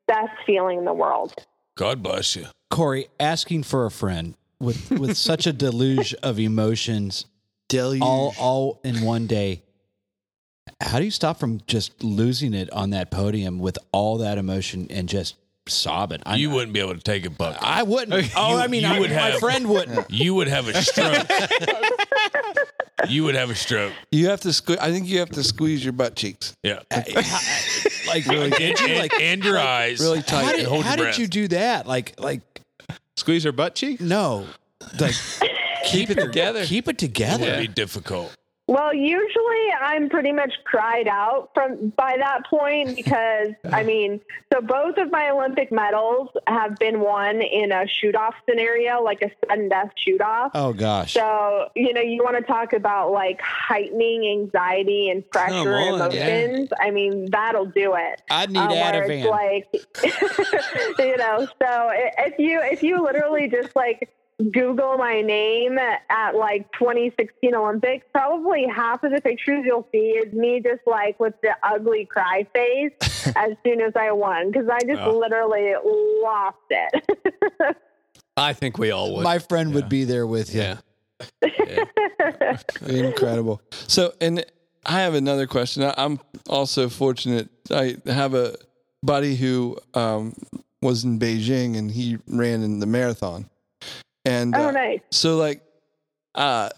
[0.06, 1.34] best feeling in the world.
[1.76, 2.46] God bless you.
[2.70, 7.26] Corey, asking for a friend with with such a deluge of emotions,
[7.68, 8.02] Deluge.
[8.02, 9.62] all all in one day.
[10.80, 14.86] How do you stop from just losing it on that podium with all that emotion
[14.90, 15.36] and just
[15.68, 16.20] sobbing?
[16.24, 17.58] I, You wouldn't be able to take it, Buck.
[17.60, 18.12] I wouldn't.
[18.36, 20.10] Oh, You- I mean, you I, would my have- friend wouldn't.
[20.10, 21.26] You would have a stroke.
[23.08, 23.92] you would have a stroke.
[24.10, 26.54] You have to sque- I think you have to squeeze your butt cheeks.
[26.62, 26.80] Yeah.
[26.90, 27.22] Uh, uh,
[28.06, 30.00] like, and, did you and- like and your eyes.
[30.00, 30.44] Really tight.
[30.44, 31.86] How and did, hold how your did you do that?
[31.86, 32.40] Like, like
[33.16, 34.00] Squeeze her butt cheeks?
[34.00, 34.46] no,
[34.98, 35.14] like
[35.84, 36.64] Keep it together.
[36.64, 37.34] keep it together.
[37.34, 37.60] It would together.
[37.62, 38.36] be difficult.
[38.70, 44.20] Well, usually I'm pretty much cried out from by that point because I mean,
[44.52, 49.22] so both of my Olympic medals have been won in a shoot off scenario, like
[49.22, 50.52] a sudden death shoot off.
[50.54, 51.14] Oh gosh.
[51.14, 56.12] So, you know, you want to talk about like heightening anxiety and pressure and on,
[56.12, 56.28] yeah.
[56.28, 56.68] emotions.
[56.80, 58.22] I mean, that'll do it.
[58.30, 59.18] I need Um, where Ativan.
[59.18, 64.08] it's like, you know, so if you if you literally just like
[64.53, 70.32] Google my name at like 2016 Olympics, probably half of the pictures you'll see is
[70.32, 72.93] me just like with the ugly cry face
[73.36, 75.74] as soon as I won because I just literally
[76.22, 77.76] lost it.
[78.36, 79.24] I think we all would.
[79.24, 80.78] My friend would be there with you.
[81.43, 82.57] yeah.
[82.86, 83.61] Incredible.
[83.70, 84.45] So, and
[84.86, 85.82] I have another question.
[85.82, 86.18] I- I'm
[86.49, 87.51] also fortunate.
[87.70, 88.55] I have a
[89.03, 90.34] buddy who um,
[90.80, 93.51] was in Beijing and he ran in the marathon.
[94.30, 95.00] And oh, uh, nice.
[95.10, 95.60] so, like,
[96.34, 96.68] uh,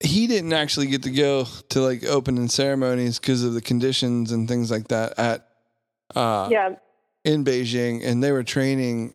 [0.00, 4.48] he didn't actually get to go to like opening ceremonies because of the conditions and
[4.48, 5.46] things like that at
[6.16, 6.76] uh, Yeah.
[7.24, 9.14] in Beijing, and they were training.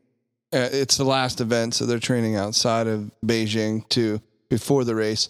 [0.53, 5.29] Uh, it's the last event, so they're training outside of Beijing to before the race.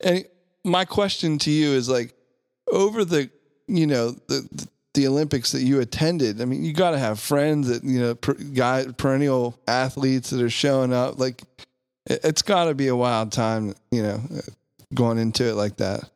[0.00, 0.24] And
[0.64, 2.14] my question to you is like,
[2.72, 3.30] over the
[3.68, 6.40] you know the the Olympics that you attended.
[6.40, 10.42] I mean, you got to have friends that you know per, guy perennial athletes that
[10.42, 11.20] are showing up.
[11.20, 11.42] Like,
[12.06, 14.20] it, it's got to be a wild time, you know,
[14.92, 16.10] going into it like that.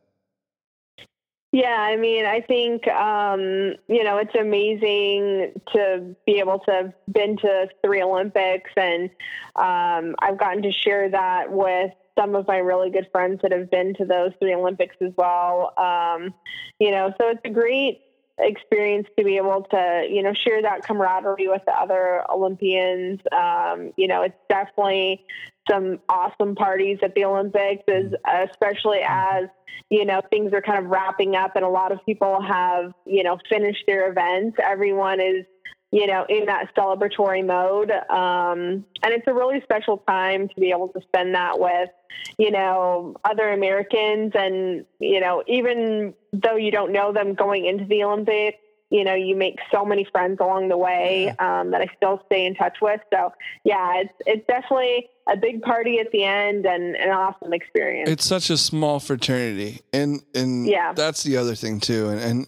[1.52, 6.92] Yeah, I mean, I think um, you know it's amazing to be able to have
[7.12, 9.10] been to three Olympics, and
[9.56, 13.70] um, I've gotten to share that with some of my really good friends that have
[13.70, 15.72] been to those three Olympics as well.
[15.78, 16.34] Um,
[16.78, 18.00] you know, so it's a great
[18.42, 23.20] experience to be able to you know share that camaraderie with the other Olympians.
[23.32, 25.24] Um, you know, it's definitely
[25.70, 28.12] some awesome parties at the Olympics, as
[28.50, 29.44] especially as
[29.90, 33.22] you know things are kind of wrapping up and a lot of people have you
[33.22, 35.44] know finished their events everyone is
[35.92, 37.90] you know in that celebratory mode.
[37.90, 41.90] Um, and it's a really special time to be able to spend that with
[42.38, 44.32] you know other americans.
[44.34, 48.58] And you know even though you don't know them going into the olympics
[48.90, 52.46] you know you make so many friends along the way um, that i still stay
[52.46, 53.00] in touch with.
[53.12, 53.32] So
[53.64, 58.10] yeah it's it's definitely a big party at the end and an awesome experience.
[58.10, 60.92] It's such a small fraternity, and and Yeah.
[60.92, 62.08] that's the other thing too.
[62.08, 62.46] And and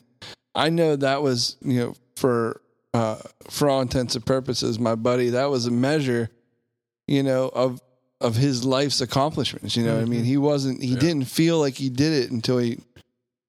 [0.55, 2.61] I know that was you know for
[2.95, 3.17] uh,
[3.49, 5.31] for all intents and purposes, my buddy.
[5.31, 6.31] That was a measure,
[7.07, 7.81] you know, of
[8.21, 9.77] of his life's accomplishments.
[9.77, 10.83] You know, what I mean, he wasn't.
[10.83, 12.79] He didn't feel like he did it until he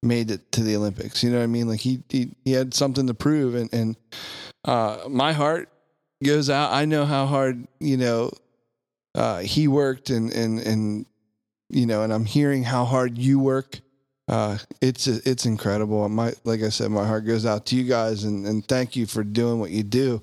[0.02, 1.22] made it to the Olympics.
[1.22, 1.68] You know what I mean?
[1.68, 3.96] Like he he, he had something to prove, and and
[4.64, 5.70] uh, my heart
[6.22, 6.72] goes out.
[6.72, 8.32] I know how hard you know
[9.14, 11.06] uh, he worked, and and and
[11.70, 13.80] you know, and I'm hearing how hard you work.
[14.26, 16.08] Uh, it's it's incredible.
[16.08, 19.06] My like I said, my heart goes out to you guys, and and thank you
[19.06, 20.22] for doing what you do,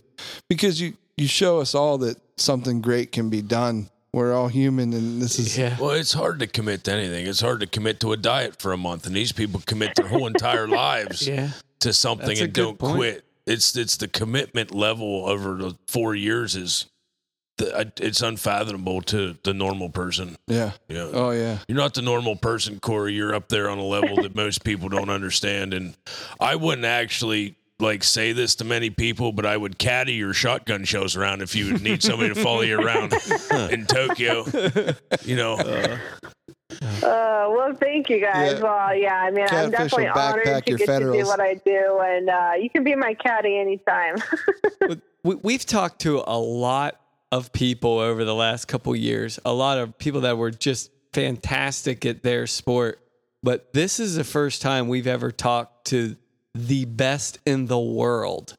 [0.50, 3.90] because you you show us all that something great can be done.
[4.14, 5.78] We're all human, and this is yeah.
[5.80, 7.28] Well, it's hard to commit to anything.
[7.28, 10.08] It's hard to commit to a diet for a month, and these people commit their
[10.08, 11.52] whole entire lives Yeah.
[11.82, 12.96] to something That's and don't point.
[12.96, 13.24] quit.
[13.46, 16.88] It's it's the commitment level over the four years is
[17.62, 20.36] the, it's unfathomable to the normal person.
[20.48, 20.72] yeah.
[20.88, 21.10] Yeah.
[21.14, 21.60] Oh yeah.
[21.68, 23.14] You're not the normal person, Corey.
[23.14, 25.74] You're up there on a level that most people don't understand.
[25.74, 25.96] And
[26.40, 30.84] I wouldn't actually like say this to many people, but I would caddy your shotgun
[30.86, 33.14] shows around if you would need somebody to follow you around
[33.72, 34.46] in Tokyo.
[35.24, 35.56] You know,
[37.04, 38.54] Uh, well, thank you guys.
[38.54, 38.62] Yeah.
[38.62, 41.56] Well, yeah, I mean, I'm definitely will honored to your get to do what I
[41.56, 44.16] do, and uh, you can be my caddy anytime.
[45.24, 47.00] we, we've talked to a lot
[47.32, 52.06] of people over the last couple years, a lot of people that were just fantastic
[52.06, 53.00] at their sport.
[53.44, 56.16] But this is the first time we've ever talked to
[56.54, 58.56] the best in the world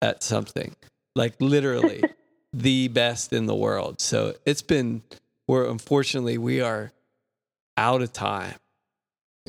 [0.00, 0.74] at something,
[1.14, 2.02] like literally
[2.52, 4.00] the best in the world.
[4.00, 5.02] So it's been,
[5.46, 6.92] we're unfortunately, we are
[7.76, 8.54] out of time.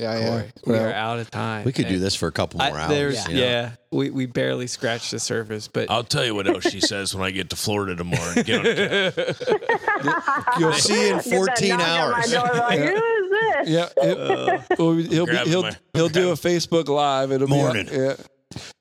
[0.02, 0.28] Yeah, yeah.
[0.28, 0.52] Corey.
[0.66, 1.64] We Well, are out of time.
[1.64, 2.90] We could do this for a couple I- more hours.
[2.90, 3.40] there's, you know?
[3.40, 7.14] yeah, we, we barely scratched the surface, but I'll tell you what else she says
[7.14, 8.32] when I get to Florida tomorrow.
[8.36, 12.32] and Get on the You'll See you in 14 knock on my hours.
[12.32, 13.68] door, like, Who is this?
[13.68, 17.30] Yeah, it- well, he'll be, he'll my- he'll do a Facebook live.
[17.32, 17.86] It'll Morning.
[17.86, 18.14] be yeah.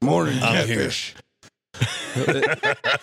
[0.02, 0.40] Morning.
[0.42, 0.92] I'm here.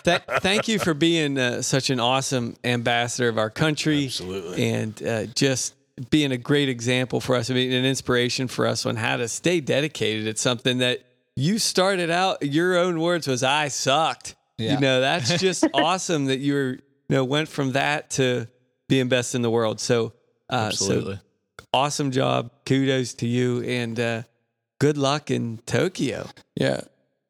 [0.03, 4.05] Th- thank you for being uh, such an awesome ambassador of our country.
[4.05, 4.69] Absolutely.
[4.71, 5.73] And uh, just
[6.09, 9.27] being a great example for us, I mean, an inspiration for us on how to
[9.27, 11.03] stay dedicated at something that
[11.35, 14.35] you started out, your own words was, I sucked.
[14.57, 14.73] Yeah.
[14.73, 18.47] You know, that's just awesome that you were, you know, went from that to
[18.87, 19.79] being best in the world.
[19.79, 20.13] So,
[20.49, 21.15] uh, Absolutely.
[21.15, 22.51] so awesome job.
[22.65, 24.23] Kudos to you and uh,
[24.79, 26.27] good luck in Tokyo.
[26.55, 26.81] Yeah.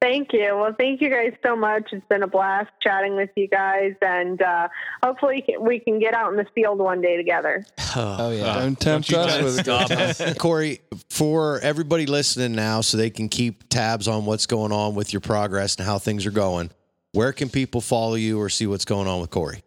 [0.01, 0.55] Thank you.
[0.55, 1.89] Well, thank you guys so much.
[1.91, 4.69] It's been a blast chatting with you guys, and uh,
[5.03, 7.65] hopefully we can get out in the field one day together.
[7.95, 8.59] Oh yeah.
[8.59, 10.37] Don't tempt you us with a good Stop.
[10.37, 10.79] Corey,
[11.09, 15.21] for everybody listening now, so they can keep tabs on what's going on with your
[15.21, 16.69] progress and how things are going,
[17.11, 19.63] where can people follow you or see what's going on with Corey?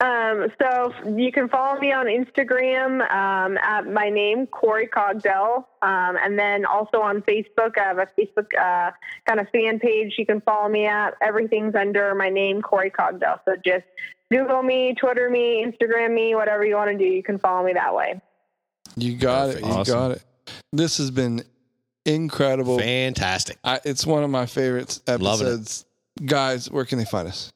[0.00, 5.66] Um, so you can follow me on Instagram um, at my name, Corey Cogdell.
[5.82, 8.92] Um, and then also on Facebook, I have a Facebook uh,
[9.26, 11.14] kind of fan page you can follow me at.
[11.20, 13.40] Everything's under my name, Corey Cogdell.
[13.44, 13.84] So just
[14.30, 17.74] Google me, Twitter me, Instagram me, whatever you want to do, you can follow me
[17.74, 18.20] that way.
[18.96, 19.52] You got it.
[19.56, 19.66] Perfect.
[19.66, 19.94] You Awesome.
[19.94, 20.22] got it.
[20.72, 21.42] This has been
[22.06, 22.78] incredible.
[22.78, 23.58] Fantastic.
[23.62, 25.30] I, it's one of my favorite Loving it.
[25.50, 25.84] episodes.
[26.24, 27.52] Guys, where can they find us?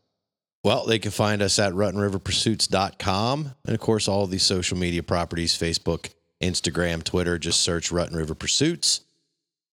[0.65, 3.53] Well, they can find us at rutandriverpursuits.com.
[3.67, 6.11] And of course, all of these social media properties Facebook,
[6.43, 7.39] Instagram, Twitter.
[7.39, 9.03] Just search Rut and River Pursuits.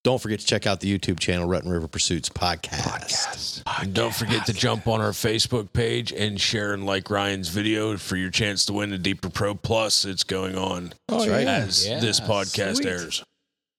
[0.04, 3.62] Don't forget to check out the YouTube channel, Rut and River Pursuits Podcast.
[3.82, 7.96] And don't forget to jump on our Facebook page and share and like Ryan's video
[7.98, 10.04] for your chance to win the Deeper Pro Plus.
[10.04, 11.44] It's going on Oh, right.
[11.44, 11.58] yeah.
[11.58, 12.88] as this podcast sweet.
[12.88, 13.24] airs.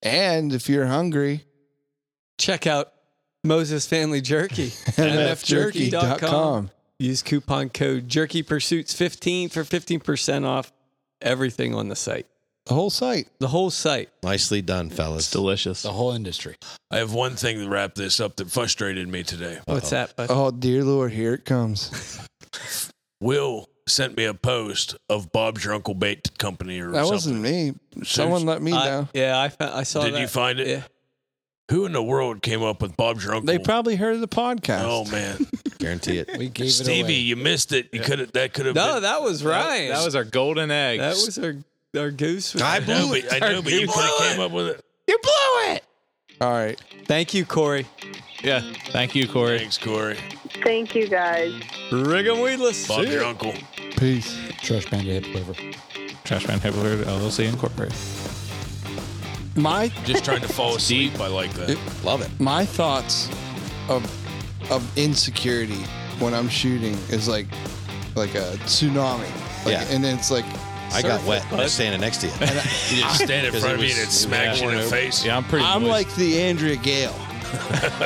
[0.00, 1.44] And if you're hungry,
[2.38, 2.92] Check out
[3.44, 4.68] Moses Family Jerky.
[4.96, 6.70] mfjerky.com.
[7.02, 10.72] Use coupon code Jerky Pursuits 15 for 15% off
[11.20, 12.26] everything on the site.
[12.66, 13.26] The whole site.
[13.40, 14.08] The whole site.
[14.22, 15.24] Nicely done, fellas.
[15.24, 15.82] It's delicious.
[15.82, 16.54] The whole industry.
[16.92, 19.58] I have one thing to wrap this up that frustrated me today.
[19.64, 20.14] What's that?
[20.14, 20.28] bud?
[20.30, 22.20] Oh, dear Lord, here it comes.
[23.20, 27.12] Will sent me a post of Bob's Your Uncle Bait Company or That something.
[27.12, 27.74] wasn't me.
[28.04, 29.08] Someone let me I- down.
[29.12, 30.04] yeah, I, fa- I saw it.
[30.04, 30.20] Did that.
[30.20, 30.68] you find it?
[30.68, 30.82] Yeah.
[31.70, 33.46] Who in the world came up with Bob's Your Uncle?
[33.46, 34.82] They probably heard the podcast.
[34.84, 35.38] oh man,
[35.78, 36.36] Guarantee it.
[36.36, 37.12] We gave it Stevie, away.
[37.14, 37.88] you missed it.
[37.92, 38.32] You could have.
[38.32, 38.74] That could have.
[38.74, 38.84] Been.
[38.86, 39.90] No, been, that was Ryan.
[39.92, 41.00] That was our golden egg.
[41.00, 41.54] That was our,
[41.96, 42.54] our goose.
[42.60, 43.32] I blew it.
[43.32, 44.84] I know, but you could have came up with it.
[45.06, 45.84] You blew it.
[46.40, 46.80] All right.
[47.06, 47.86] Thank you, Corey.
[48.42, 48.60] yeah.
[48.88, 49.58] Thank you, Corey.
[49.60, 50.18] Thanks, Corey.
[50.64, 51.54] Thank you guys.
[51.90, 52.86] Rig 'em weedless.
[52.86, 53.54] Bob's your uncle.
[53.96, 54.36] Peace.
[54.62, 55.54] Trash Bandit Hip Liver.
[56.24, 57.96] Trashman Hibbler LLC Incorporated.
[59.56, 61.20] My Just trying to fall asleep.
[61.20, 61.76] I like that.
[62.04, 62.30] Love it.
[62.40, 63.28] my thoughts
[63.88, 64.02] of
[64.70, 65.82] of insecurity
[66.20, 67.46] when I'm shooting is like
[68.14, 69.18] like a tsunami.
[69.64, 69.84] Like, Yeah.
[69.90, 70.44] And then it's like
[70.92, 72.32] I got wet standing next to you.
[72.40, 74.68] You just stand in 'Cause front it of me was- and it it smacks you
[74.70, 75.24] in the face.
[75.24, 75.64] Yeah, I'm pretty.
[75.66, 75.92] I'm moist.
[75.92, 77.12] like the Andrea Gale.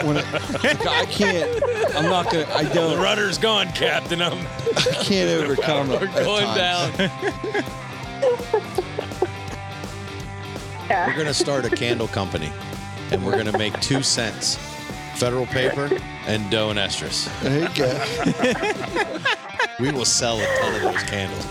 [0.04, 1.62] when it, like, I can't.
[1.94, 2.46] I'm not gonna.
[2.52, 2.96] I The don't.
[2.96, 4.20] The rudder's gone, Captain.
[4.20, 4.32] I'm
[4.76, 6.00] I can't overcome it.
[6.02, 6.96] We're at going times.
[8.72, 8.82] down.
[10.88, 12.52] We're going to start a candle company
[13.10, 14.56] and we're going to make two scents
[15.16, 15.90] federal paper
[16.26, 17.28] and doe and estrus.
[17.40, 19.18] There you go.
[19.78, 21.46] We will sell a ton of those candles.